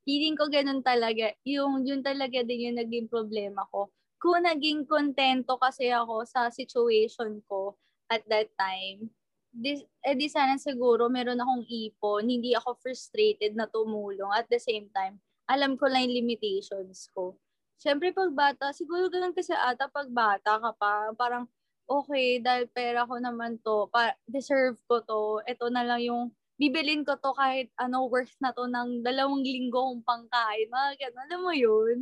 Feeling 0.07 0.33
ko 0.39 0.47
ganun 0.47 0.79
talaga. 0.79 1.33
Yung, 1.43 1.83
yun 1.83 1.99
talaga 2.01 2.41
din 2.45 2.71
yung 2.71 2.77
naging 2.79 3.11
problema 3.11 3.67
ko 3.69 3.91
kung 4.21 4.43
naging 4.43 4.87
kontento 4.87 5.59
kasi 5.59 5.91
ako 5.91 6.23
sa 6.25 6.49
situation 6.49 7.39
ko 7.45 7.75
at 8.09 8.21
that 8.29 8.49
time, 8.55 9.09
this, 9.55 9.81
eh 10.03 10.13
di 10.13 10.27
sana 10.27 10.59
siguro 10.59 11.07
meron 11.07 11.39
akong 11.39 11.63
ipon, 11.65 12.27
hindi 12.27 12.51
ako 12.53 12.75
frustrated 12.79 13.55
na 13.55 13.65
tumulong. 13.71 14.29
At 14.35 14.51
the 14.51 14.59
same 14.59 14.91
time, 14.91 15.17
alam 15.47 15.79
ko 15.79 15.87
lang 15.87 16.09
yung 16.09 16.25
limitations 16.25 17.07
ko. 17.15 17.39
Siyempre 17.79 18.11
pag 18.11 18.31
bata, 18.31 18.71
siguro 18.75 19.07
ganun 19.07 19.35
kasi 19.35 19.51
ata 19.55 19.87
pag 19.91 20.11
bata 20.11 20.59
ka 20.59 20.71
pa, 20.75 21.11
parang 21.15 21.47
okay, 21.85 22.41
dahil 22.41 22.65
pera 22.73 23.05
ko 23.05 23.21
naman 23.21 23.61
to, 23.61 23.85
pa, 23.93 24.17
deserve 24.25 24.79
ko 24.89 25.05
to, 25.05 25.23
ito 25.45 25.65
na 25.69 25.85
lang 25.85 26.01
yung 26.01 26.23
bibilin 26.55 27.03
ko 27.03 27.19
to 27.19 27.35
kahit 27.35 27.67
ano, 27.75 28.07
worth 28.07 28.35
na 28.39 28.55
to 28.55 28.67
ng 28.67 29.03
dalawang 29.03 29.43
linggo 29.43 29.91
kong 29.91 30.03
pangkain. 30.07 30.71
Mga 30.71 30.89
ganun. 30.99 31.23
Alam 31.27 31.39
mo 31.43 31.53
yun? 31.53 31.97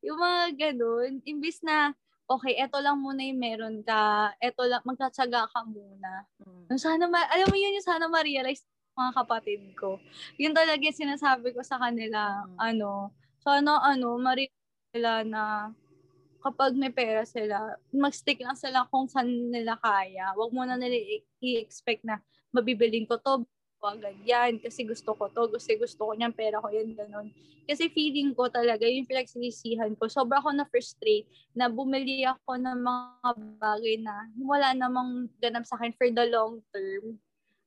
Yung 0.00 0.18
mga 0.18 0.42
ganun. 0.56 1.20
Imbis 1.28 1.60
na, 1.60 1.92
okay, 2.28 2.56
eto 2.56 2.80
lang 2.80 3.00
muna 3.00 3.20
yung 3.20 3.40
meron 3.40 3.76
ka. 3.84 4.32
Eto 4.40 4.64
lang, 4.64 4.80
magtatsaga 4.84 5.48
ka 5.52 5.60
muna. 5.68 6.24
Mm. 6.40 6.76
Sana, 6.80 7.04
ma- 7.08 7.28
alam 7.28 7.48
mo 7.52 7.56
yun 7.56 7.76
yung 7.76 7.88
sana 7.88 8.08
ma-realize 8.08 8.64
mga 8.96 9.12
kapatid 9.14 9.62
ko. 9.76 10.00
Yun 10.40 10.56
talaga 10.56 10.80
yung 10.80 10.98
sinasabi 10.98 11.52
ko 11.52 11.60
sa 11.60 11.76
kanila. 11.76 12.48
Mm. 12.48 12.56
Ano, 12.56 13.12
sana 13.44 13.80
ano, 13.84 14.16
ma-realize 14.16 14.92
nila 14.96 15.12
na 15.28 15.42
kapag 16.40 16.72
may 16.80 16.88
pera 16.94 17.28
sila, 17.28 17.76
mag-stick 17.92 18.40
lang 18.40 18.56
sila 18.56 18.88
kung 18.88 19.04
saan 19.04 19.52
nila 19.52 19.76
kaya. 19.84 20.32
Huwag 20.32 20.54
mo 20.54 20.64
na 20.64 20.80
nila 20.80 20.96
i-expect 21.44 22.08
na 22.08 22.24
mabibiling 22.54 23.04
ko 23.04 23.20
to 23.20 23.44
ko 23.78 23.94
agad 23.94 24.14
yan 24.26 24.58
kasi 24.58 24.82
gusto 24.84 25.14
ko 25.14 25.30
to, 25.30 25.46
gusto, 25.48 25.70
gusto 25.78 26.00
ko 26.10 26.12
niyan, 26.14 26.34
pera 26.34 26.58
ko 26.58 26.68
yan, 26.68 26.92
ganun. 26.92 27.30
Kasi 27.68 27.92
feeling 27.92 28.32
ko 28.32 28.48
talaga, 28.48 28.88
yung 28.88 29.04
pinagsisihan 29.04 29.92
ko, 29.94 30.08
sobra 30.08 30.40
ako 30.40 30.56
na-frustrate 30.56 31.28
na 31.52 31.68
bumili 31.68 32.24
ako 32.24 32.56
ng 32.58 32.78
mga 32.80 33.28
bagay 33.60 33.94
na 34.00 34.14
wala 34.40 34.72
namang 34.72 35.28
ganap 35.38 35.68
sa 35.68 35.76
akin 35.76 35.92
for 35.94 36.08
the 36.08 36.24
long 36.32 36.64
term. 36.72 37.20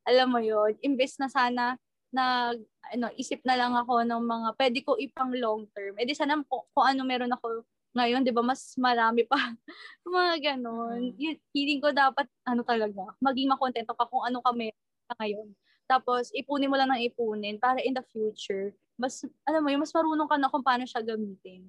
Alam 0.10 0.28
mo 0.34 0.40
yon 0.42 0.74
imbes 0.82 1.22
na 1.22 1.30
sana 1.30 1.78
na 2.12 2.52
ano, 2.92 3.08
isip 3.16 3.40
na 3.48 3.56
lang 3.56 3.72
ako 3.78 4.04
ng 4.04 4.22
mga 4.26 4.50
pwede 4.58 4.80
ko 4.84 4.98
ipang 4.98 5.32
long 5.38 5.64
term. 5.72 5.96
Eh 6.02 6.04
di 6.10 6.18
sana 6.18 6.36
kung, 6.44 6.66
kung 6.74 6.86
ano 6.86 7.02
meron 7.08 7.32
ako 7.32 7.64
ngayon, 7.96 8.24
'di 8.24 8.34
ba, 8.36 8.42
mas 8.44 8.74
marami 8.80 9.24
pa. 9.28 9.38
mga 10.08 10.56
ganon. 10.56 11.14
Mm. 11.16 11.38
Feeling 11.54 11.80
ko 11.84 11.92
dapat 11.94 12.28
ano 12.48 12.64
talaga, 12.66 13.16
maging 13.22 13.52
makontento 13.52 13.94
ka 13.96 14.08
kung 14.10 14.24
ano 14.26 14.40
ka 14.44 14.52
meron 14.56 14.80
ngayon. 15.20 15.48
Tapos, 15.92 16.32
ipunin 16.32 16.72
mo 16.72 16.80
lang 16.80 16.88
ng 16.88 17.04
ipunin 17.12 17.60
para 17.60 17.84
in 17.84 17.92
the 17.92 18.06
future, 18.16 18.72
mas, 18.96 19.28
alam 19.44 19.60
mo 19.60 19.68
yung 19.68 19.84
mas 19.84 19.92
marunong 19.92 20.30
ka 20.32 20.40
na 20.40 20.48
kung 20.48 20.64
paano 20.64 20.88
siya 20.88 21.04
gamitin. 21.04 21.68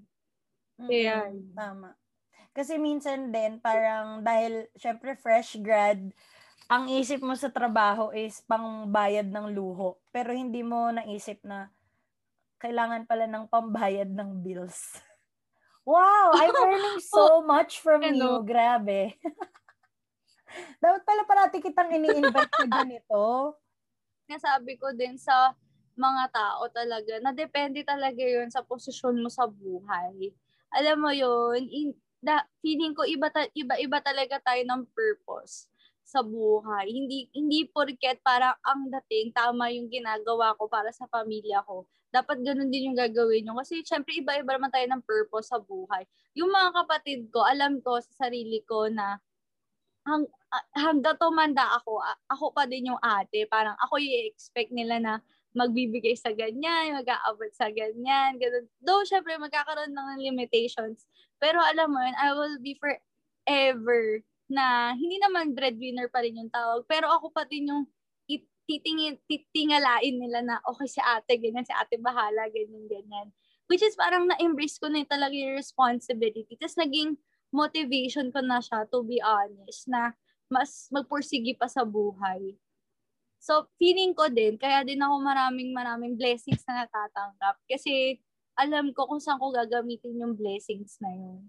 Kaya, 0.79 1.27
mm-hmm. 1.27 1.59
Tama. 1.59 1.91
Kasi 2.55 2.79
minsan 2.79 3.35
din, 3.35 3.59
parang 3.59 4.23
dahil, 4.23 4.71
syempre, 4.79 5.19
fresh 5.19 5.59
grad, 5.59 5.99
ang 6.71 6.87
isip 6.87 7.19
mo 7.19 7.35
sa 7.35 7.51
trabaho 7.51 8.15
is 8.15 8.39
pang 8.47 8.87
bayad 8.87 9.27
ng 9.27 9.51
luho. 9.51 9.99
Pero 10.15 10.31
hindi 10.31 10.63
mo 10.63 10.95
naisip 10.95 11.43
na 11.43 11.67
kailangan 12.63 13.11
pala 13.11 13.27
ng 13.27 13.51
pambayad 13.51 14.07
ng 14.07 14.39
bills. 14.39 15.03
wow! 15.89 16.31
I'm 16.31 16.55
learning 16.55 17.03
so 17.11 17.43
much 17.43 17.83
from 17.83 18.07
ano? 18.07 18.15
you. 18.15 18.33
Grabe. 18.47 19.19
Dapat 20.85 21.03
pala 21.03 21.23
parati 21.27 21.59
kitang 21.59 21.91
ini-invite 21.91 22.55
sa 22.55 22.69
ganito 22.71 23.57
sinasabi 24.27 24.79
ko 24.79 24.95
din 24.95 25.19
sa 25.19 25.55
mga 25.97 26.25
tao 26.33 26.63
talaga 26.73 27.21
na 27.21 27.37
depende 27.37 27.85
talaga 27.85 28.23
yun 28.23 28.49
sa 28.49 28.65
posisyon 28.65 29.21
mo 29.21 29.29
sa 29.29 29.45
buhay. 29.45 30.33
Alam 30.73 30.97
mo 31.05 31.11
yun, 31.13 31.69
in, 31.69 31.93
da, 32.25 32.41
feeling 32.65 32.97
ko 32.97 33.05
iba, 33.05 33.29
ta, 33.29 33.45
iba, 33.53 33.77
iba 33.77 33.99
talaga 34.01 34.41
tayo 34.41 34.63
ng 34.65 34.89
purpose 34.97 35.69
sa 36.03 36.21
buhay. 36.25 36.89
Hindi 36.91 37.31
hindi 37.33 37.69
porket 37.69 38.21
para 38.25 38.57
ang 38.67 38.91
dating 38.91 39.33
tama 39.33 39.71
yung 39.71 39.89
ginagawa 39.89 40.57
ko 40.59 40.67
para 40.67 40.91
sa 40.91 41.07
pamilya 41.07 41.63
ko. 41.65 41.87
Dapat 42.13 42.45
ganun 42.45 42.69
din 42.69 42.93
yung 42.93 42.99
gagawin 42.99 43.49
nyo. 43.49 43.57
Kasi 43.61 43.81
syempre 43.85 44.17
iba-iba 44.17 44.57
naman 44.57 44.69
tayo 44.69 44.85
ng 44.93 45.05
purpose 45.05 45.49
sa 45.49 45.61
buhay. 45.61 46.05
Yung 46.37 46.53
mga 46.53 46.85
kapatid 46.85 47.29
ko, 47.33 47.45
alam 47.45 47.81
ko 47.81 48.01
sa 48.01 48.29
sarili 48.29 48.61
ko 48.65 48.89
na 48.93 49.17
hang, 50.05 50.27
hanggang 50.77 51.17
tumanda 51.17 51.65
ako, 51.81 52.01
ako 52.29 52.53
pa 52.53 52.69
din 52.69 52.93
yung 52.93 53.01
ate. 53.01 53.49
Parang 53.49 53.77
ako 53.81 53.97
i-expect 53.97 54.71
nila 54.73 55.01
na 55.01 55.15
magbibigay 55.53 56.17
sa 56.17 56.33
ganyan, 56.33 56.97
mag-aabot 56.97 57.53
sa 57.53 57.69
ganyan, 57.69 58.41
ganun. 58.41 58.69
Though, 58.81 59.05
syempre, 59.05 59.37
magkakaroon 59.37 59.93
ng 59.93 60.21
limitations. 60.21 61.05
Pero 61.37 61.61
alam 61.61 61.93
mo 61.93 62.01
yun, 62.01 62.17
I 62.17 62.29
will 62.33 62.57
be 62.61 62.77
forever 62.77 64.25
na 64.49 64.97
hindi 64.97 65.21
naman 65.21 65.57
breadwinner 65.57 66.09
pa 66.09 66.25
rin 66.25 66.41
yung 66.41 66.53
tawag. 66.53 66.85
Pero 66.89 67.09
ako 67.09 67.33
pa 67.33 67.45
din 67.45 67.69
yung 67.69 67.85
titingin, 68.69 69.19
titingalain 69.27 70.17
nila 70.17 70.41
na 70.41 70.57
okay 70.65 70.89
si 70.89 71.01
ate, 71.03 71.37
ganyan, 71.37 71.67
si 71.67 71.75
ate 71.75 71.99
bahala, 71.99 72.47
ganyan, 72.49 72.87
ganyan. 72.87 73.29
Which 73.67 73.83
is 73.83 73.97
parang 73.99 74.29
na-embrace 74.29 74.79
ko 74.79 74.89
na 74.89 75.03
yung 75.03 75.11
talaga 75.11 75.35
yung 75.35 75.59
responsibility. 75.59 76.55
Tapos 76.57 76.79
naging 76.79 77.19
motivation 77.53 78.33
ko 78.33 78.41
na 78.41 78.63
siya, 78.63 78.89
to 78.89 79.05
be 79.05 79.21
honest, 79.21 79.91
na 79.91 80.17
mas 80.53 80.93
magpursige 80.93 81.57
pa 81.57 81.65
sa 81.65 81.81
buhay. 81.89 82.53
So, 83.41 83.67
feeling 83.81 84.13
ko 84.13 84.29
din, 84.29 84.61
kaya 84.61 84.85
din 84.85 85.01
ako 85.01 85.19
maraming 85.25 85.73
maraming 85.73 86.15
blessings 86.15 86.63
na 86.69 86.85
natatanggap. 86.85 87.57
Kasi, 87.67 88.21
alam 88.55 88.93
ko 88.93 89.09
kung 89.09 89.19
saan 89.19 89.41
ko 89.41 89.49
gagamitin 89.51 90.21
yung 90.21 90.37
blessings 90.37 91.01
na 91.01 91.11
yun. 91.11 91.41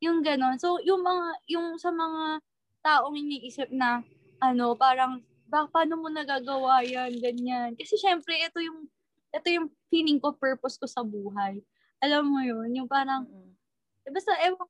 Yung 0.00 0.18
ganon. 0.22 0.56
So, 0.62 0.78
yung 0.86 1.02
mga, 1.02 1.26
yung 1.50 1.76
sa 1.82 1.90
mga 1.90 2.40
taong 2.80 3.18
iniisip 3.18 3.68
na, 3.74 4.00
ano, 4.40 4.78
parang, 4.78 5.20
ba, 5.50 5.68
paano 5.68 6.00
mo 6.00 6.08
nagagawa 6.08 6.80
yan, 6.86 7.18
ganyan. 7.20 7.76
Kasi, 7.76 7.98
syempre, 8.00 8.38
ito 8.38 8.62
yung, 8.62 8.88
ito 9.34 9.48
yung 9.50 9.68
feeling 9.92 10.22
ko, 10.22 10.32
purpose 10.32 10.80
ko 10.80 10.86
sa 10.88 11.04
buhay. 11.04 11.60
Alam 12.00 12.30
mo 12.30 12.40
yun, 12.40 12.70
yung 12.72 12.88
parang, 12.88 13.26
mm-hmm. 13.28 14.14
basta, 14.14 14.32
ewan 14.46 14.64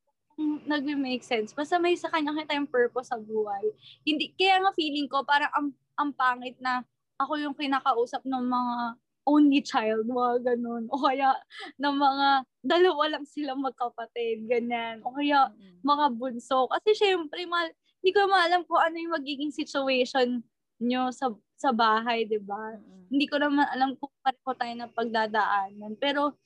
nagme-make 0.67 1.23
sense. 1.23 1.55
Basta 1.55 1.79
may 1.79 1.95
sa 1.95 2.11
kanya 2.11 2.35
tayong 2.47 2.71
purpose 2.71 3.11
sa 3.11 3.19
buhay. 3.19 3.65
Hindi, 4.03 4.35
kaya 4.35 4.63
nga 4.63 4.73
feeling 4.75 5.07
ko, 5.07 5.23
parang 5.23 5.53
ang 5.55 5.69
ang 5.95 6.11
pangit 6.15 6.59
na 6.59 6.83
ako 7.19 7.39
yung 7.39 7.55
kinakausap 7.55 8.27
ng 8.27 8.45
mga 8.51 8.77
only 9.25 9.61
child, 9.65 10.05
mga 10.05 10.55
ganun. 10.55 10.85
O 10.93 11.01
kaya 11.01 11.33
ng 11.81 11.97
mga 11.97 12.29
dalawa 12.61 13.05
lang 13.17 13.25
silang 13.25 13.65
magkapatid, 13.65 14.45
ganyan. 14.51 15.01
O 15.07 15.15
kaya 15.17 15.49
mga 15.81 16.07
bunso. 16.13 16.69
Kasi 16.69 16.93
syempre, 16.97 17.47
mal, 17.49 17.71
hindi 18.05 18.11
ko 18.13 18.29
maalam 18.29 18.67
kung 18.69 18.83
ano 18.83 18.97
yung 19.01 19.17
magiging 19.17 19.53
situation 19.55 20.45
nyo 20.83 21.09
sa 21.09 21.33
sa 21.55 21.71
bahay, 21.73 22.29
di 22.29 22.37
ba? 22.43 22.77
Mm-hmm. 22.77 23.03
Hindi 23.09 23.27
ko 23.31 23.37
naman 23.41 23.65
alam 23.71 23.97
kung 23.97 24.13
pareho 24.21 24.53
tayo 24.59 24.75
na 24.75 24.89
pagdadaanan. 24.91 25.97
Pero, 25.97 26.37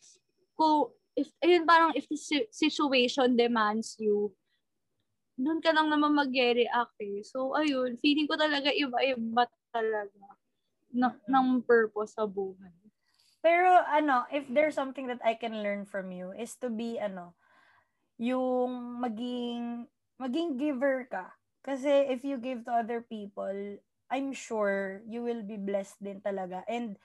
kung, 0.55 0.93
if, 1.19 1.29
ayun, 1.43 1.67
parang 1.67 1.93
if 1.99 2.07
the 2.07 2.19
situation 2.55 3.35
demands 3.35 3.99
you, 3.99 4.31
doon 5.39 5.63
ka 5.63 5.75
lang 5.75 5.91
naman 5.91 6.15
mag-react 6.15 6.99
eh. 7.03 7.23
So, 7.27 7.55
ayun, 7.59 7.99
feeling 7.99 8.31
ko 8.31 8.39
talaga 8.39 8.71
iba-iba 8.71 9.47
talaga 9.75 10.27
ng, 10.95 11.15
ng 11.27 11.47
purpose 11.63 12.15
sa 12.15 12.27
buhay. 12.27 12.75
Pero 13.39 13.71
ano, 13.87 14.27
if 14.35 14.47
there's 14.51 14.75
something 14.75 15.07
that 15.07 15.23
I 15.23 15.39
can 15.39 15.63
learn 15.63 15.87
from 15.87 16.11
you 16.11 16.35
is 16.35 16.59
to 16.59 16.69
be 16.71 16.99
ano, 16.99 17.39
yung 18.19 18.99
maging 18.99 19.87
maging 20.19 20.59
giver 20.59 21.07
ka. 21.07 21.31
Kasi 21.63 22.11
if 22.11 22.27
you 22.27 22.43
give 22.43 22.67
to 22.67 22.83
other 22.83 22.99
people, 23.07 23.79
I'm 24.11 24.35
sure 24.35 25.07
you 25.07 25.23
will 25.23 25.47
be 25.47 25.55
blessed 25.55 26.03
din 26.03 26.19
talaga. 26.19 26.67
And 26.67 26.99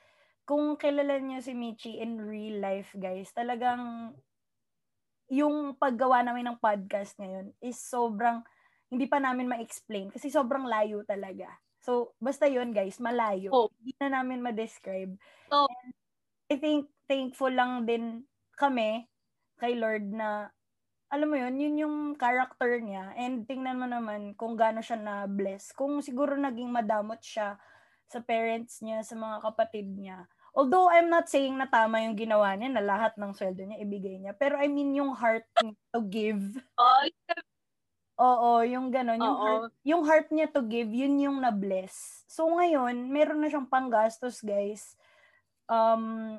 kung 0.43 0.75
kilala 0.75 1.19
niyo 1.19 1.39
si 1.39 1.55
Michi 1.55 1.99
in 2.03 2.19
real 2.19 2.59
life, 2.59 2.91
guys, 2.99 3.31
talagang 3.31 4.11
yung 5.31 5.73
paggawa 5.79 6.21
namin 6.21 6.51
ng 6.51 6.61
podcast 6.61 7.15
ngayon 7.17 7.55
is 7.63 7.79
sobrang 7.79 8.43
hindi 8.91 9.09
pa 9.09 9.17
namin 9.17 9.49
ma-explain 9.49 10.13
kasi 10.13 10.29
sobrang 10.29 10.67
layo 10.69 11.01
talaga. 11.07 11.49
So, 11.83 12.13
basta 12.21 12.45
yun 12.47 12.71
guys, 12.71 13.01
malayo. 13.01 13.49
Oh. 13.51 13.67
Hindi 13.81 13.97
na 13.97 14.21
namin 14.21 14.43
ma-describe. 14.43 15.17
Oh. 15.49 15.67
And 15.67 15.91
I 16.51 16.55
think 16.59 16.91
thankful 17.09 17.51
lang 17.51 17.89
din 17.89 18.27
kami 18.55 19.09
kay 19.57 19.79
Lord 19.79 20.11
na 20.11 20.51
alam 21.13 21.29
mo 21.29 21.37
yun, 21.37 21.55
yun 21.61 21.75
yung 21.77 21.97
character 22.17 22.81
niya. 22.81 23.13
And 23.13 23.45
tingnan 23.45 23.77
mo 23.77 23.85
naman 23.85 24.33
kung 24.33 24.57
gaano 24.57 24.81
siya 24.81 24.97
na-bless. 24.97 25.69
Kung 25.77 26.01
siguro 26.01 26.33
naging 26.33 26.73
madamot 26.73 27.21
siya 27.21 27.57
sa 28.09 28.19
parents 28.21 28.81
niya, 28.81 29.05
sa 29.05 29.13
mga 29.13 29.45
kapatid 29.45 29.93
niya, 29.93 30.25
Although 30.53 30.85
I'm 30.85 31.09
not 31.09 31.27
saying 31.33 31.57
na 31.57 31.65
tama 31.65 32.05
yung 32.05 32.13
ginawa 32.13 32.53
niya 32.53 32.69
na 32.69 32.83
lahat 32.85 33.17
ng 33.17 33.33
sweldo 33.33 33.65
niya 33.65 33.81
ibigay 33.81 34.21
niya. 34.21 34.37
Pero 34.37 34.61
I 34.61 34.69
mean 34.69 34.93
yung 34.93 35.17
heart 35.17 35.49
niya 35.57 35.73
to 35.89 36.01
give. 36.05 36.43
Oo, 38.21 38.61
yung 38.61 38.93
gano'n. 38.93 39.17
Yung 39.17 39.37
heart, 39.41 39.73
yung 39.81 40.03
heart 40.05 40.27
niya 40.29 40.47
to 40.53 40.61
give, 40.61 40.93
yun 40.93 41.17
yung 41.17 41.41
na-bless. 41.41 42.23
So 42.29 42.45
ngayon, 42.45 43.09
meron 43.09 43.41
na 43.41 43.49
siyang 43.49 43.65
panggastos, 43.65 44.45
guys. 44.45 44.93
Um, 45.65 46.37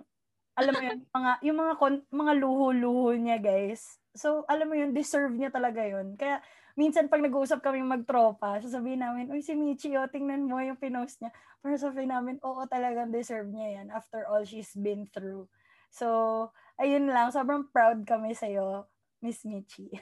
alam 0.54 0.72
mo 0.78 0.82
yun, 0.86 1.00
mga, 1.18 1.32
yung 1.42 1.58
mga, 1.58 1.74
kon- 1.74 2.06
mga 2.14 2.32
luho-luho 2.38 3.18
niya, 3.18 3.38
guys. 3.42 3.98
So, 4.14 4.46
alam 4.46 4.70
mo 4.70 4.78
yun, 4.78 4.94
deserve 4.94 5.34
niya 5.34 5.50
talaga 5.50 5.82
yun. 5.82 6.14
Kaya, 6.14 6.38
minsan 6.74 7.06
pag 7.06 7.22
nag-uusap 7.22 7.62
kami 7.62 7.82
magtropa, 7.82 8.58
sasabihin 8.58 9.02
namin, 9.02 9.30
uy, 9.30 9.42
si 9.42 9.54
Michi, 9.54 9.94
oh, 9.94 10.10
tingnan 10.10 10.46
mo 10.50 10.58
yung 10.58 10.78
pinost 10.78 11.22
niya. 11.22 11.30
Pero 11.62 11.74
sabihin 11.78 12.10
namin, 12.10 12.36
oo, 12.42 12.62
talagang 12.66 13.14
deserve 13.14 13.48
niya 13.48 13.80
yan 13.80 13.88
after 13.94 14.26
all 14.26 14.42
she's 14.42 14.74
been 14.74 15.06
through. 15.14 15.46
So, 15.94 16.50
ayun 16.82 17.06
lang, 17.06 17.30
sobrang 17.30 17.70
proud 17.70 18.02
kami 18.02 18.34
sa'yo, 18.34 18.90
Miss 19.22 19.46
Michi. 19.46 19.94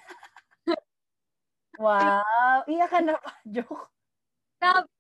wow, 1.82 2.64
iyak 2.64 2.92
na 3.04 3.20
pa, 3.20 3.30
joke. 3.54 3.92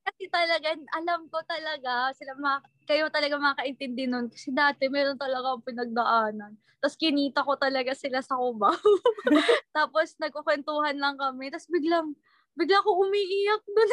Kasi 0.02 0.26
talaga, 0.28 0.74
alam 0.98 1.30
ko 1.32 1.40
talaga, 1.48 2.12
sila 2.12 2.36
mga, 2.36 2.58
kayo 2.92 3.08
talaga 3.08 3.40
makaintindi 3.40 4.04
nun. 4.04 4.28
Kasi 4.28 4.52
dati, 4.52 4.92
meron 4.92 5.16
talaga 5.16 5.56
akong 5.56 5.64
pinagdaanan. 5.72 6.52
Tapos 6.76 6.96
kinita 7.00 7.40
ko 7.40 7.56
talaga 7.56 7.96
sila 7.96 8.20
sa 8.20 8.36
Cubao. 8.36 8.76
Tapos 9.76 10.12
nagkukwentuhan 10.20 11.00
lang 11.00 11.16
kami. 11.16 11.48
Tapos 11.48 11.72
biglang, 11.72 12.12
bigla 12.52 12.84
ko 12.84 13.00
umiiyak 13.08 13.64
doon. 13.64 13.90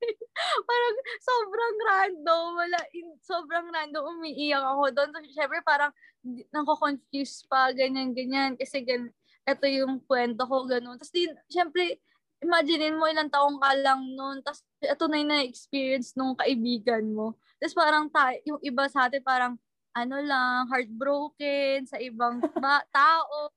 parang 0.70 0.96
sobrang 1.20 1.76
random. 1.84 2.44
Wala, 2.56 2.80
in, 2.96 3.12
sobrang 3.20 3.68
random 3.68 4.16
umiiyak 4.16 4.64
ako 4.64 4.96
doon. 4.96 5.12
So, 5.12 5.20
syempre 5.28 5.60
parang 5.60 5.92
nako-confuse 6.56 7.44
pa, 7.52 7.68
ganyan-ganyan. 7.76 8.56
Kasi 8.56 8.80
gan, 8.80 9.12
ito 9.44 9.66
yung 9.68 10.00
kwento 10.08 10.48
ko, 10.48 10.64
ganun. 10.64 10.96
Tapos 10.96 11.12
din, 11.12 11.36
syempre, 11.52 12.00
imaginein 12.42 12.98
mo 12.98 13.06
ilang 13.06 13.30
taong 13.30 13.56
ka 13.62 13.70
lang 13.78 14.02
noon, 14.18 14.42
tapos 14.42 14.60
ito 14.82 15.04
na 15.06 15.16
yung 15.22 15.30
na-experience 15.30 16.12
nung 16.18 16.34
kaibigan 16.34 17.06
mo. 17.14 17.38
Tapos 17.62 17.74
parang 17.78 18.10
ta- 18.10 18.42
yung 18.42 18.58
iba 18.60 18.84
sa 18.90 19.06
atin 19.06 19.22
parang 19.22 19.54
ano 19.94 20.16
lang, 20.18 20.66
heartbroken 20.68 21.86
sa 21.86 21.96
ibang 22.02 22.42
ba- 22.58 22.84
tao 22.90 23.54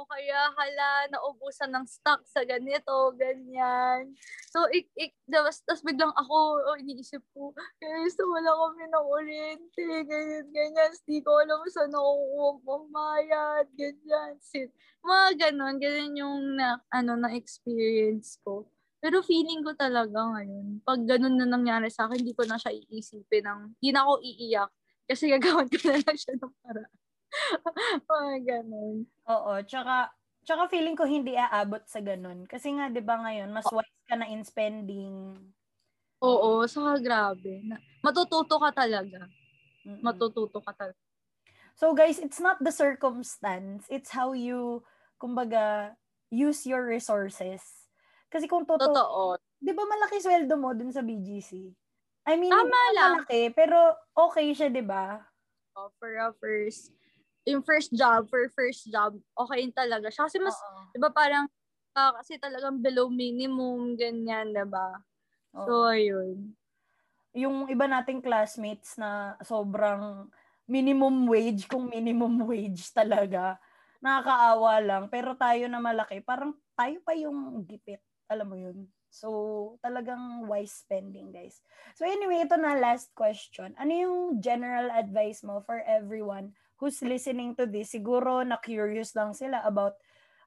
o 0.00 0.08
kaya 0.08 0.48
hala, 0.56 1.12
naubusan 1.12 1.68
ng 1.68 1.84
stock 1.84 2.24
sa 2.24 2.40
ganito, 2.48 3.12
ganyan. 3.20 4.16
So, 4.48 4.64
ik, 4.72 4.88
ik, 4.96 5.12
tapos, 5.28 5.60
tapos 5.68 5.84
biglang 5.84 6.16
ako, 6.16 6.36
oh, 6.64 6.76
iniisip 6.80 7.20
ko, 7.36 7.52
guys, 7.76 8.16
wala 8.16 8.48
kami 8.48 8.84
ng 8.88 9.06
oriente, 9.12 9.84
ganyan, 10.08 10.48
ganyan, 10.48 10.90
di 11.04 11.20
ko 11.20 11.36
alam 11.36 11.60
saan 11.68 11.92
ako 11.92 12.64
pumayad, 12.64 13.68
ganyan, 13.76 14.40
sit. 14.40 14.72
Mga 15.04 15.28
ganon, 15.36 15.76
ganyan 15.76 16.16
yung 16.16 16.56
na, 16.56 16.80
ano, 16.88 17.20
na-experience 17.20 18.40
ko. 18.40 18.64
Pero 19.04 19.20
feeling 19.20 19.60
ko 19.64 19.76
talaga 19.76 20.16
ngayon, 20.16 20.80
pag 20.84 21.04
ganun 21.04 21.36
na 21.36 21.44
nangyari 21.44 21.92
sa 21.92 22.08
akin, 22.08 22.24
hindi 22.24 22.32
ko 22.32 22.48
na 22.48 22.56
siya 22.56 22.72
iisipin 22.72 23.44
ng, 23.44 23.60
hindi 23.80 23.90
na 23.92 24.04
ako 24.08 24.12
iiyak. 24.24 24.70
Kasi 25.08 25.28
gagawin 25.28 25.68
ko 25.68 25.78
na 25.88 26.00
lang 26.00 26.16
siya 26.16 26.32
ng 26.36 26.54
paraan. 26.64 26.99
Mga 28.10 28.34
ganun. 28.44 28.96
Oo, 29.30 29.52
tsaka, 29.64 30.10
tsaka 30.44 30.62
feeling 30.70 30.96
ko 30.98 31.06
hindi 31.06 31.34
aabot 31.38 31.82
sa 31.86 32.02
ganun. 32.02 32.44
Kasi 32.46 32.74
nga, 32.74 32.90
di 32.90 33.02
ba 33.02 33.20
ngayon, 33.22 33.50
mas 33.54 33.66
wise 33.70 34.02
ka 34.06 34.16
na 34.18 34.28
in 34.28 34.42
spending. 34.42 35.36
Oo, 36.20 36.66
saka 36.68 37.00
grabe. 37.00 37.64
Matututo 38.04 38.60
ka 38.60 38.70
talaga. 38.74 39.24
Mm-mm. 39.86 40.04
Matututo 40.04 40.60
ka 40.60 40.72
talaga. 40.76 41.00
So 41.80 41.96
guys, 41.96 42.20
it's 42.20 42.42
not 42.42 42.60
the 42.60 42.74
circumstance. 42.74 43.88
It's 43.88 44.12
how 44.12 44.36
you, 44.36 44.84
kumbaga, 45.16 45.96
use 46.28 46.68
your 46.68 46.84
resources. 46.84 47.64
Kasi 48.28 48.44
kung 48.44 48.68
totoo, 48.68 48.92
Totoo. 48.92 49.40
di 49.58 49.72
ba 49.72 49.88
malaki 49.88 50.20
sweldo 50.20 50.54
mo 50.60 50.76
dun 50.76 50.92
sa 50.92 51.00
BGC? 51.00 51.72
I 52.28 52.36
mean, 52.36 52.52
Tama 52.52 52.68
lang. 52.92 53.24
malaki, 53.24 53.48
pero 53.56 53.96
okay 54.12 54.52
siya, 54.52 54.68
di 54.68 54.84
ba? 54.84 55.24
Oh, 55.72 55.88
for 55.96 56.20
a 56.20 56.36
first 56.36 56.92
yung 57.48 57.64
first 57.64 57.92
job, 57.94 58.28
for 58.28 58.44
first 58.52 58.88
job, 58.92 59.16
okay 59.36 59.68
talaga 59.72 60.12
siya. 60.12 60.28
Kasi 60.28 60.36
mas, 60.42 60.56
di 60.92 60.98
ba 61.00 61.08
parang, 61.08 61.48
uh, 61.96 62.12
kasi 62.20 62.36
talagang 62.36 62.80
below 62.80 63.08
minimum, 63.08 63.96
ganyan, 63.96 64.52
di 64.52 64.64
ba? 64.68 65.00
So, 65.54 65.90
ayun. 65.90 66.54
Yung 67.34 67.66
iba 67.70 67.86
nating 67.86 68.22
classmates 68.22 68.98
na 68.98 69.38
sobrang 69.42 70.28
minimum 70.70 71.26
wage, 71.26 71.66
kung 71.66 71.90
minimum 71.90 72.46
wage 72.46 72.92
talaga, 72.94 73.58
nakakaawa 73.98 74.74
lang. 74.78 75.04
Pero 75.10 75.34
tayo 75.34 75.66
na 75.66 75.82
malaki, 75.82 76.22
parang 76.22 76.54
tayo 76.78 76.96
pa 77.02 77.12
yung 77.18 77.66
gipit. 77.66 78.02
Alam 78.30 78.46
mo 78.46 78.56
yun? 78.56 78.86
So, 79.10 79.74
talagang 79.82 80.46
wise 80.46 80.86
spending, 80.86 81.34
guys. 81.34 81.58
So, 81.98 82.06
anyway, 82.06 82.46
ito 82.46 82.54
na 82.54 82.78
last 82.78 83.10
question. 83.18 83.74
Ano 83.74 83.90
yung 83.90 84.18
general 84.38 84.86
advice 84.94 85.42
mo 85.42 85.58
for 85.66 85.82
everyone 85.82 86.54
who's 86.80 87.04
listening 87.04 87.52
to 87.60 87.68
this? 87.68 87.92
Siguro 87.92 88.40
na 88.40 88.56
curious 88.56 89.12
lang 89.12 89.36
sila 89.36 89.60
about 89.68 90.00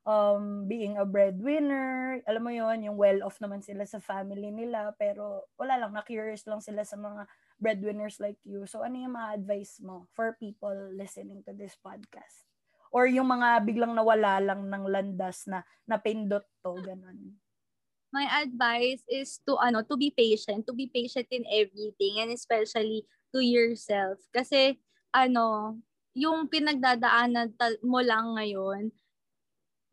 um, 0.04 0.66
being 0.66 0.98
a 0.98 1.06
breadwinner. 1.06 2.20
Alam 2.26 2.42
mo 2.42 2.52
yon 2.52 2.84
yung 2.84 2.98
well-off 2.98 3.38
naman 3.38 3.62
sila 3.62 3.86
sa 3.86 4.02
family 4.02 4.50
nila. 4.50 4.92
Pero 4.98 5.46
wala 5.56 5.78
lang, 5.78 5.94
na-curious 5.94 6.44
lang 6.50 6.60
sila 6.60 6.82
sa 6.84 6.98
mga 6.98 7.30
breadwinners 7.62 8.18
like 8.18 8.42
you. 8.44 8.66
So, 8.66 8.82
ano 8.82 8.98
yung 8.98 9.14
mga 9.14 9.40
advice 9.40 9.80
mo 9.80 10.10
for 10.12 10.36
people 10.42 10.76
listening 10.98 11.46
to 11.46 11.54
this 11.54 11.78
podcast? 11.78 12.50
Or 12.90 13.06
yung 13.06 13.30
mga 13.30 13.62
biglang 13.66 13.94
nawala 13.94 14.42
lang 14.42 14.68
ng 14.70 14.84
landas 14.90 15.46
na 15.46 15.62
napindot 15.86 16.46
to, 16.66 16.74
ganun 16.82 17.38
my 18.14 18.30
advice 18.46 19.02
is 19.10 19.42
to 19.42 19.58
ano 19.58 19.82
to 19.82 19.98
be 19.98 20.14
patient 20.14 20.70
to 20.70 20.72
be 20.78 20.86
patient 20.86 21.26
in 21.34 21.42
everything 21.50 22.22
and 22.22 22.30
especially 22.30 23.02
to 23.34 23.42
yourself 23.42 24.22
kasi 24.30 24.78
ano 25.10 25.74
yung 26.14 26.46
pinagdadaanan 26.50 27.54
mo 27.86 28.00
lang 28.02 28.38
ngayon 28.38 28.94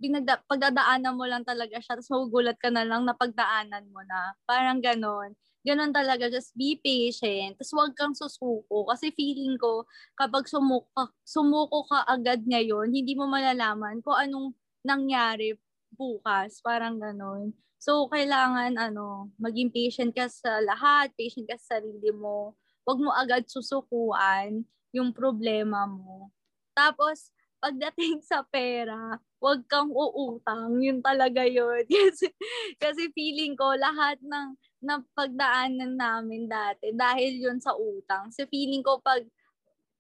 pinagda, 0.00 0.40
pagdadaanan 0.48 1.14
mo 1.14 1.28
lang 1.28 1.44
talaga 1.44 1.76
siya 1.76 2.00
tapos 2.00 2.08
magugulat 2.08 2.56
ka 2.56 2.72
na 2.72 2.88
lang 2.88 3.04
na 3.04 3.12
pagdaanan 3.12 3.84
mo 3.92 4.00
na. 4.08 4.32
Parang 4.48 4.80
ganon 4.80 5.36
ganon 5.60 5.92
talaga. 5.92 6.32
Just 6.32 6.56
be 6.56 6.80
patient. 6.80 7.60
Tapos 7.60 7.72
huwag 7.76 7.92
kang 7.92 8.16
susuko. 8.16 8.88
Kasi 8.88 9.12
feeling 9.12 9.60
ko 9.60 9.84
kapag 10.16 10.48
sumuko 10.48 11.12
sumuko 11.20 11.84
ka 11.84 12.08
agad 12.08 12.40
ngayon 12.48 12.88
hindi 12.96 13.12
mo 13.12 13.28
malalaman 13.28 14.00
kung 14.00 14.16
anong 14.16 14.56
nangyari 14.82 15.52
bukas. 15.92 16.64
Parang 16.64 16.96
ganon 16.96 17.52
So, 17.80 18.12
kailangan, 18.12 18.76
ano, 18.76 19.32
maging 19.40 19.72
patient 19.72 20.12
ka 20.12 20.28
sa 20.28 20.60
lahat, 20.60 21.16
patient 21.16 21.48
ka 21.48 21.56
sa 21.56 21.80
sarili 21.80 22.12
mo. 22.12 22.52
Huwag 22.84 23.00
mo 23.00 23.08
agad 23.08 23.48
susukuan 23.48 24.68
yung 24.94 25.14
problema 25.14 25.86
mo. 25.86 26.30
Tapos, 26.74 27.30
pagdating 27.60 28.24
sa 28.30 28.42
pera, 28.46 29.18
huwag 29.38 29.64
kang 29.68 29.92
uutang. 29.92 30.80
Yun 30.80 31.00
talaga 31.04 31.44
yun. 31.44 31.84
kasi, 31.90 32.32
kasi 32.80 33.02
feeling 33.12 33.54
ko, 33.54 33.76
lahat 33.76 34.18
ng 34.22 34.56
na 34.80 35.04
pagdaanan 35.12 35.92
namin 35.92 36.48
dati 36.48 36.96
dahil 36.96 37.36
yun 37.36 37.60
sa 37.60 37.76
utang. 37.76 38.32
So, 38.32 38.48
feeling 38.48 38.80
ko, 38.80 38.96
pag 39.04 39.20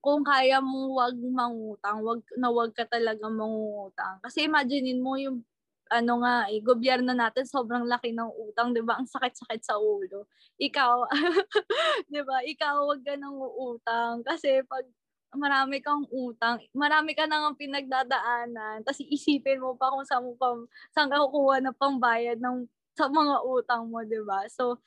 kung 0.00 0.24
kaya 0.24 0.64
mo 0.64 0.96
wag 0.96 1.12
mangutang, 1.20 2.00
wag 2.00 2.24
na 2.40 2.48
wag 2.48 2.72
ka 2.72 2.88
talaga 2.88 3.28
mangutang. 3.28 4.16
Kasi 4.24 4.48
imaginein 4.48 5.04
mo 5.04 5.20
yung 5.20 5.44
ano 5.90 6.22
nga, 6.22 6.46
eh, 6.50 6.62
gobyerno 6.62 7.12
natin 7.14 7.44
sobrang 7.46 7.84
laki 7.86 8.14
ng 8.14 8.30
utang, 8.48 8.70
'di 8.74 8.82
ba? 8.86 8.98
Ang 8.98 9.10
sakit-sakit 9.10 9.62
sa 9.66 9.76
ulo. 9.78 10.26
Ikaw, 10.62 10.94
'di 12.10 12.22
ba? 12.26 12.38
Ikaw 12.46 12.74
wag 12.86 13.02
ka 13.06 13.14
nang 13.18 13.36
uutang 13.36 14.22
kasi 14.26 14.62
pag 14.66 14.86
marami 15.34 15.78
kang 15.82 16.06
utang, 16.10 16.58
marami 16.74 17.14
ka 17.14 17.26
nang 17.30 17.54
pinagdadaanan, 17.54 18.82
tapos 18.82 19.02
isipin 19.06 19.62
mo 19.62 19.78
pa 19.78 19.90
kung 19.94 20.02
saan 20.06 20.26
mo 20.26 20.34
pa, 20.34 20.50
saan 20.94 21.06
ka 21.10 21.22
kukuha 21.22 21.62
ng 21.62 21.76
pambayad 21.78 22.38
ng 22.42 22.66
sa 22.98 23.06
mga 23.10 23.36
utang 23.46 23.86
mo, 23.90 24.02
'di 24.02 24.22
ba? 24.26 24.46
So 24.50 24.78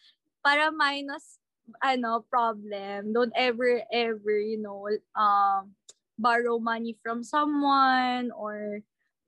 para 0.43 0.71
minus 0.71 1.39
ano 1.83 2.23
problem, 2.27 3.15
don't 3.15 3.33
ever 3.35 3.83
ever, 3.91 4.35
you 4.39 4.59
know, 4.59 4.87
um 5.15 5.75
borrow 6.19 6.59
money 6.61 6.95
from 7.01 7.23
someone 7.25 8.29
or 8.35 8.79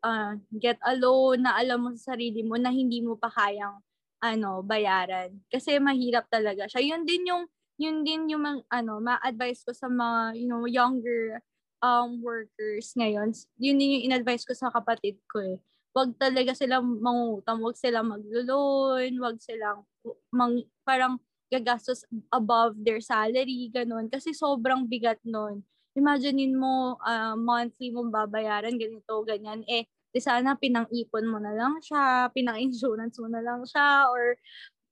uh, 0.04 0.34
get 0.58 0.80
a 0.84 0.98
loan 0.98 1.46
na 1.46 1.56
alam 1.60 1.80
mo 1.86 1.90
sa 1.96 2.16
sarili 2.16 2.44
mo 2.44 2.58
na 2.60 2.74
hindi 2.74 3.00
mo 3.00 3.16
pa 3.16 3.30
kayang 3.32 3.80
ano 4.24 4.66
bayaran. 4.66 5.38
Kasi 5.52 5.78
mahirap 5.78 6.26
talaga 6.32 6.66
siya. 6.66 6.82
Yun 6.96 7.04
din 7.06 7.30
yung 7.30 7.44
yun 7.76 8.08
din 8.08 8.32
yung 8.32 8.44
ano 8.72 8.94
ma-advise 9.04 9.62
ko 9.68 9.76
sa 9.76 9.92
mga 9.92 10.40
you 10.40 10.48
know 10.48 10.64
younger 10.66 11.44
um 11.84 12.20
workers 12.24 12.96
ngayon. 12.98 13.36
Yun 13.60 13.78
din 13.78 14.00
yung 14.00 14.06
in-advise 14.12 14.48
ko 14.48 14.56
sa 14.56 14.72
kapatid 14.74 15.20
ko 15.30 15.44
eh. 15.44 15.58
Wag 15.96 16.16
talaga 16.20 16.52
silang 16.56 17.00
mangutang 17.00 17.64
wag 17.64 17.78
silang 17.80 18.12
maglo-loan 18.12 19.12
wag 19.20 19.38
silang 19.40 19.88
mang, 20.34 20.60
parang 20.84 21.20
gagastos 21.48 22.04
above 22.34 22.76
their 22.82 23.00
salary 23.00 23.72
ganun. 23.72 24.10
Kasi 24.12 24.34
sobrang 24.34 24.88
bigat 24.90 25.22
nun 25.24 25.64
imaginein 25.96 26.56
mo 26.56 27.00
uh, 27.02 27.36
monthly 27.40 27.92
mong 27.92 28.12
babayaran 28.14 28.76
ganito 28.78 29.24
ganyan 29.26 29.64
eh 29.68 29.88
Di 30.16 30.24
sana 30.24 30.56
pinang-ipon 30.56 31.28
mo 31.28 31.44
na 31.44 31.52
lang 31.52 31.76
siya, 31.84 32.32
pinang-insurance 32.32 33.20
mo 33.20 33.28
na 33.28 33.44
lang 33.44 33.68
siya, 33.68 34.08
or 34.08 34.40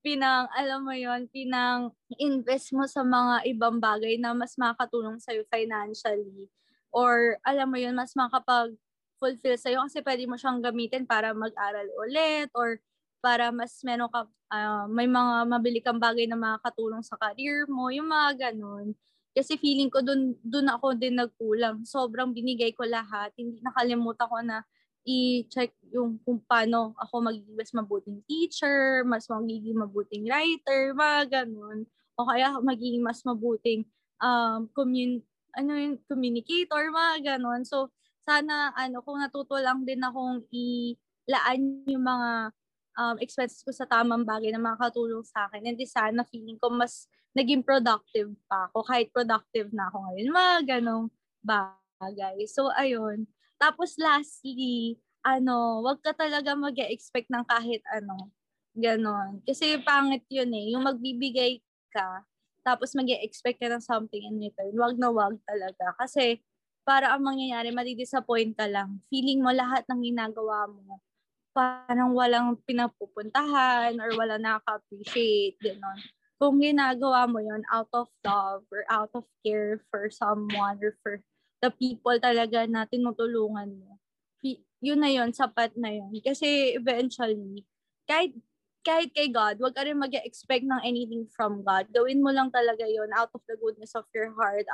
pinang, 0.04 0.52
alam 0.52 0.84
mo 0.84 0.92
yon 0.92 1.32
pinang-invest 1.32 2.76
mo 2.76 2.84
sa 2.92 3.08
mga 3.08 3.48
ibang 3.48 3.80
bagay 3.80 4.20
na 4.20 4.36
mas 4.36 4.60
makakatulong 4.60 5.24
sa'yo 5.24 5.48
financially. 5.48 6.52
Or, 6.92 7.40
alam 7.48 7.72
mo 7.72 7.80
yon 7.80 7.96
mas 7.96 8.12
makapag 8.20 8.76
fulfill 9.16 9.56
sa'yo 9.56 9.80
kasi 9.88 10.04
pwede 10.04 10.28
mo 10.28 10.36
siyang 10.36 10.60
gamitin 10.60 11.08
para 11.08 11.32
mag-aral 11.32 11.88
ulit 12.04 12.52
or 12.52 12.84
para 13.24 13.48
mas 13.56 13.80
meron 13.88 14.12
ka, 14.12 14.28
uh, 14.52 14.86
may 14.92 15.08
mga 15.08 15.48
mabili 15.48 15.80
kang 15.80 16.04
bagay 16.04 16.28
na 16.28 16.36
makakatulong 16.36 17.00
sa 17.00 17.16
career 17.16 17.64
mo, 17.72 17.88
yung 17.88 18.12
mga 18.12 18.52
ganun. 18.52 18.92
Kasi 19.34 19.58
feeling 19.58 19.90
ko 19.90 20.06
dun, 20.06 20.38
dun 20.46 20.70
ako 20.70 20.94
din 20.94 21.18
nagkulang. 21.18 21.82
Sobrang 21.90 22.32
binigay 22.32 22.70
ko 22.78 22.86
lahat. 22.86 23.34
Hindi 23.34 23.60
nakalimutan 23.66 24.30
ko 24.30 24.38
na 24.46 24.62
i-check 25.04 25.76
yung 25.92 26.22
kung 26.24 26.40
paano 26.48 26.96
ako 26.96 27.28
magiging 27.28 27.58
mas 27.60 27.72
mabuting 27.76 28.20
teacher, 28.30 29.04
mas 29.04 29.28
magiging 29.28 29.76
mabuting 29.76 30.24
writer, 30.30 30.96
mga 30.96 31.44
ganun. 31.44 31.84
O 32.16 32.30
kaya 32.30 32.56
magiging 32.62 33.04
mas 33.04 33.20
mabuting 33.26 33.84
um, 34.24 34.70
commun- 34.72 35.26
ano 35.54 35.72
yung 35.76 35.98
communicator, 36.08 36.90
mga 36.90 37.36
ganun. 37.36 37.68
So, 37.68 37.92
sana 38.24 38.72
ano 38.74 39.04
kung 39.04 39.20
natuto 39.20 39.60
lang 39.60 39.84
din 39.84 40.00
akong 40.02 40.48
ilaan 40.54 41.84
yung 41.86 42.06
mga 42.06 42.32
um, 42.98 43.16
expenses 43.22 43.62
ko 43.62 43.72
sa 43.74 43.86
tamang 43.90 44.26
bagay 44.26 44.54
na 44.54 44.62
makakatulong 44.62 45.26
sa 45.26 45.50
akin. 45.50 45.66
And 45.70 45.78
di 45.78 45.88
sana 45.88 46.26
feeling 46.28 46.58
ko 46.62 46.70
mas 46.74 47.10
naging 47.34 47.66
productive 47.66 48.30
pa 48.46 48.70
ako 48.70 48.86
kahit 48.86 49.10
productive 49.10 49.74
na 49.74 49.90
ako 49.90 49.98
ngayon. 50.06 50.28
Mga 50.30 50.56
ganong 50.70 51.08
bagay. 51.42 52.38
So, 52.46 52.70
ayun. 52.74 53.26
Tapos 53.58 53.98
lastly, 53.98 55.02
ano, 55.26 55.82
wag 55.82 56.04
ka 56.04 56.14
talaga 56.14 56.54
mag 56.54 56.78
expect 56.78 57.32
ng 57.34 57.46
kahit 57.48 57.82
ano. 57.90 58.30
Ganon. 58.74 59.42
Kasi 59.46 59.78
pangit 59.86 60.26
yun 60.34 60.50
eh. 60.54 60.74
Yung 60.74 60.86
magbibigay 60.86 61.62
ka, 61.94 62.26
tapos 62.66 62.96
mag 62.98 63.06
expect 63.22 63.62
ka 63.62 63.70
ng 63.70 63.84
something 63.84 64.24
in 64.24 64.42
return. 64.42 64.74
Wag 64.74 64.98
na 64.98 65.14
wag 65.14 65.38
talaga. 65.46 65.94
Kasi 66.00 66.42
para 66.84 67.16
ang 67.16 67.24
mangyayari, 67.24 67.72
madi-disappoint 67.72 68.60
ka 68.60 68.68
lang. 68.68 69.00
Feeling 69.08 69.40
mo 69.40 69.52
lahat 69.56 69.88
ng 69.88 70.04
ginagawa 70.04 70.68
mo, 70.68 71.00
parang 71.54 72.12
walang 72.18 72.58
pinapupuntahan 72.66 73.96
or 74.02 74.10
wala 74.18 74.42
nakaka-appreciate. 74.42 75.56
Ganon. 75.62 76.02
Kung 76.42 76.60
ginagawa 76.60 77.30
mo 77.30 77.40
yon 77.40 77.64
out 77.72 77.88
of 77.94 78.10
love 78.26 78.66
or 78.74 78.84
out 78.90 79.14
of 79.16 79.24
care 79.46 79.80
for 79.88 80.12
someone 80.12 80.82
or 80.82 80.98
for 81.00 81.22
the 81.64 81.72
people 81.72 82.18
talaga 82.20 82.68
na 82.68 82.84
tinutulungan 82.84 83.80
mo. 83.80 83.96
Yun 84.84 85.00
na 85.00 85.08
yun, 85.08 85.32
sapat 85.32 85.72
na 85.80 85.96
yun. 85.96 86.12
Kasi 86.20 86.76
eventually, 86.76 87.64
kahit 88.04 88.36
kahit 88.84 89.16
kay 89.16 89.32
God, 89.32 89.64
wag 89.64 89.72
ka 89.72 89.88
rin 89.88 89.96
mag-expect 89.96 90.68
ng 90.68 90.84
anything 90.84 91.24
from 91.32 91.64
God. 91.64 91.88
Gawin 91.96 92.20
mo 92.20 92.36
lang 92.36 92.52
talaga 92.52 92.84
yon 92.84 93.08
out 93.16 93.32
of 93.32 93.40
the 93.48 93.56
goodness 93.56 93.96
of 93.96 94.04
your 94.12 94.36
heart, 94.36 94.68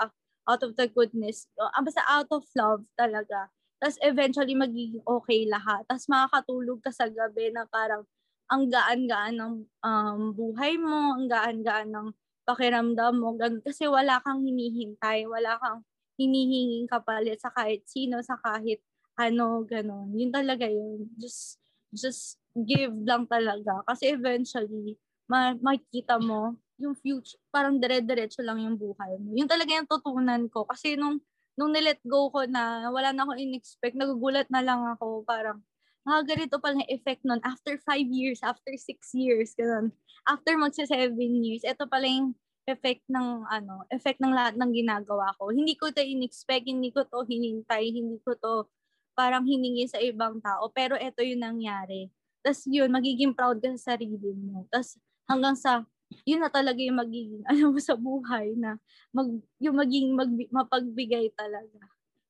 out 0.50 0.63
of 0.65 0.74
the 0.74 0.89
goodness, 0.89 1.46
uh, 1.62 1.70
basta 1.78 2.02
out 2.10 2.26
of 2.34 2.42
love 2.58 2.82
talaga. 2.98 3.54
Tapos 3.80 3.98
eventually 4.04 4.56
magiging 4.56 5.02
okay 5.08 5.48
lahat. 5.48 5.88
Tapos 5.88 6.06
makakatulog 6.12 6.80
ka 6.84 6.92
sa 6.92 7.08
gabi 7.08 7.52
na 7.56 7.63
parang 7.68 8.04
ang 8.50 8.68
gaan-gaan 8.68 9.36
ng 9.39 9.54
um, 9.86 10.22
buhay 10.36 10.76
mo, 10.76 11.15
ang 11.15 11.26
gaan-gaan 11.32 11.88
ng 11.89 12.08
pakiramdam 12.44 13.13
mo. 13.15 13.38
Kasi 13.63 13.86
wala 13.88 14.20
kang 14.26 14.42
hinihintay, 14.44 15.30
wala 15.30 15.56
kang 15.62 15.86
hinihinging 16.20 16.89
kapalit 16.89 17.39
sa 17.39 17.54
kahit 17.54 17.86
sino, 17.88 18.20
sa 18.26 18.36
kahit 18.42 18.84
ano, 19.15 19.63
ganun. 19.63 20.12
Yun 20.15 20.32
talaga 20.34 20.65
yun. 20.68 21.08
Just, 21.15 21.60
just 21.94 22.39
give 22.56 22.92
lang 23.06 23.30
talaga. 23.30 23.84
Kasi 23.86 24.15
eventually, 24.15 24.98
ma- 25.30 25.60
makikita 25.60 26.18
mo 26.18 26.58
yung 26.80 26.96
future, 26.96 27.38
parang 27.52 27.78
dire-diretso 27.78 28.39
lang 28.42 28.63
yung 28.63 28.80
buhay 28.80 29.20
mo. 29.20 29.36
Yun 29.36 29.48
talaga 29.48 29.76
yung 29.76 29.88
tutunan 29.88 30.48
ko. 30.48 30.63
Kasi 30.65 30.96
nung, 30.96 31.20
nung 31.60 31.76
nilet 31.76 32.00
go 32.08 32.32
ko 32.32 32.48
na, 32.48 32.88
wala 32.88 33.12
na 33.12 33.28
ako 33.28 33.36
in-expect, 33.36 34.00
nagugulat 34.00 34.48
na 34.48 34.63
lang 34.63 34.80
ako, 34.95 35.28
parang, 35.28 35.60
mga 36.08 36.22
ganito 36.24 36.56
pala 36.63 36.80
yung 36.80 36.91
effect 36.95 37.22
nun. 37.28 37.43
After 37.43 37.76
five 37.84 38.08
years, 38.08 38.39
after 38.39 38.72
six 38.80 39.12
years, 39.12 39.52
ganun. 39.60 39.91
After 40.24 40.56
magsa 40.56 40.88
seven 40.88 41.43
years, 41.43 41.67
ito 41.67 41.84
pala 41.91 42.08
yung 42.08 42.39
effect 42.69 43.04
ng 43.12 43.45
ano, 43.50 43.84
effect 43.91 44.22
ng 44.24 44.32
lahat 44.32 44.56
ng 44.56 44.72
ginagawa 44.72 45.36
ko. 45.36 45.52
Hindi 45.52 45.76
ko 45.76 45.91
to 45.91 46.00
in-expect, 46.00 46.69
hindi 46.69 46.95
ko 46.95 47.04
to 47.04 47.28
hinintay, 47.28 47.91
hindi 47.91 48.22
ko 48.24 48.38
to 48.39 48.69
parang 49.17 49.43
hiningi 49.43 49.89
sa 49.91 50.00
ibang 50.00 50.39
tao. 50.39 50.72
Pero 50.72 50.95
ito 50.95 51.19
yung 51.19 51.43
nangyari. 51.43 52.08
Tapos 52.39 52.63
yun, 52.72 52.88
magiging 52.88 53.36
proud 53.36 53.60
ka 53.60 53.76
sa 53.76 53.93
sarili 53.98 54.32
mo. 54.32 54.63
Tapos 54.72 54.95
hanggang 55.28 55.60
sa, 55.60 55.84
yun 56.26 56.41
na 56.41 56.50
talaga 56.50 56.80
yung 56.82 57.00
magiging, 57.00 57.43
ano 57.52 57.74
mo 57.74 57.80
sa 57.80 57.95
buhay 57.95 58.54
na, 58.58 58.78
mag, 59.13 59.30
yung 59.62 59.78
maging 59.78 60.13
mag, 60.13 60.32
mapagbigay 60.50 61.32
talaga. 61.34 61.80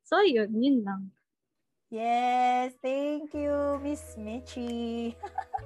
So 0.03 0.21
yun, 0.25 0.51
yun 0.57 0.83
lang. 0.83 1.13
Yes, 1.89 2.77
thank 2.85 3.33
you, 3.33 3.81
Miss 3.81 4.13
Michi. 4.13 5.17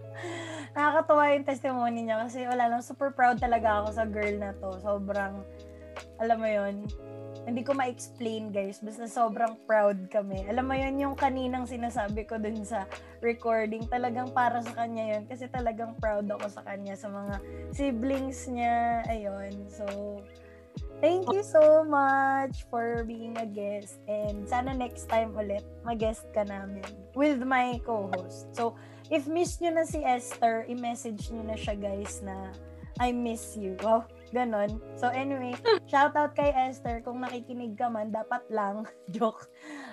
Nakakatuwa 0.76 1.36
yung 1.36 1.44
testimony 1.44 2.00
niya 2.08 2.24
kasi 2.24 2.48
wala 2.48 2.72
lang, 2.72 2.80
super 2.80 3.12
proud 3.12 3.44
talaga 3.44 3.84
ako 3.84 3.90
sa 3.92 4.08
girl 4.08 4.36
na 4.40 4.56
to. 4.56 4.72
Sobrang, 4.80 5.44
alam 6.24 6.38
mo 6.40 6.48
yon 6.48 6.88
hindi 7.44 7.62
ko 7.62 7.76
ma-explain 7.76 8.56
guys, 8.56 8.80
basta 8.80 9.08
sobrang 9.08 9.60
proud 9.68 10.08
kami. 10.08 10.48
Alam 10.48 10.72
mo 10.72 10.76
yon 10.76 10.96
yung 11.00 11.16
kaninang 11.16 11.68
sinasabi 11.68 12.24
ko 12.24 12.40
dun 12.40 12.64
sa 12.64 12.88
recording, 13.20 13.84
talagang 13.92 14.32
para 14.32 14.64
sa 14.64 14.72
kanya 14.72 15.16
yon 15.18 15.24
kasi 15.28 15.52
talagang 15.52 15.96
proud 16.00 16.28
ako 16.32 16.48
sa 16.48 16.64
kanya, 16.64 16.96
sa 16.96 17.12
mga 17.12 17.36
siblings 17.76 18.48
niya, 18.48 19.04
ayun. 19.12 19.68
So, 19.68 19.86
Thank 21.04 21.28
you 21.36 21.44
so 21.44 21.84
much 21.84 22.64
for 22.72 23.04
being 23.04 23.36
a 23.36 23.46
guest. 23.46 24.00
And 24.08 24.48
sana 24.48 24.72
next 24.72 25.12
time 25.12 25.36
ulit, 25.36 25.62
mag-guest 25.84 26.32
ka 26.32 26.48
namin 26.48 26.88
with 27.12 27.44
my 27.44 27.76
co-host. 27.84 28.48
So, 28.56 28.80
if 29.12 29.28
miss 29.28 29.60
nyo 29.60 29.76
na 29.76 29.86
si 29.86 30.00
Esther, 30.00 30.64
i-message 30.72 31.28
nyo 31.36 31.44
na 31.44 31.60
siya 31.60 31.76
guys 31.76 32.24
na 32.24 32.56
I 33.04 33.12
miss 33.12 33.60
you. 33.60 33.76
Wow, 33.84 34.08
Ganon. 34.34 34.82
So 34.98 35.14
anyway, 35.14 35.54
shout 35.92 36.18
out 36.18 36.34
kay 36.34 36.50
Esther. 36.50 37.06
Kung 37.06 37.22
nakikinig 37.22 37.78
ka 37.78 37.88
man, 37.88 38.10
dapat 38.10 38.42
lang. 38.50 38.90
Joke. 39.16 39.48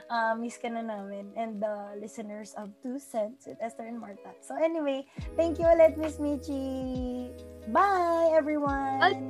Uh, 0.09 0.33
miss 0.35 0.57
ka 0.57 0.73
na 0.73 0.81
namin. 0.81 1.31
And 1.37 1.61
the 1.61 1.69
uh, 1.69 1.93
listeners 2.01 2.57
of 2.57 2.73
Two 2.81 2.97
Cents 2.97 3.45
with 3.45 3.61
Esther 3.61 3.85
and 3.85 4.01
Marta. 4.01 4.33
So 4.41 4.57
anyway, 4.57 5.05
thank 5.37 5.61
you 5.61 5.69
ulit, 5.69 6.01
Miss 6.01 6.17
Michi. 6.17 7.31
Bye, 7.69 8.33
everyone! 8.33 8.99
Bye. 8.99 9.21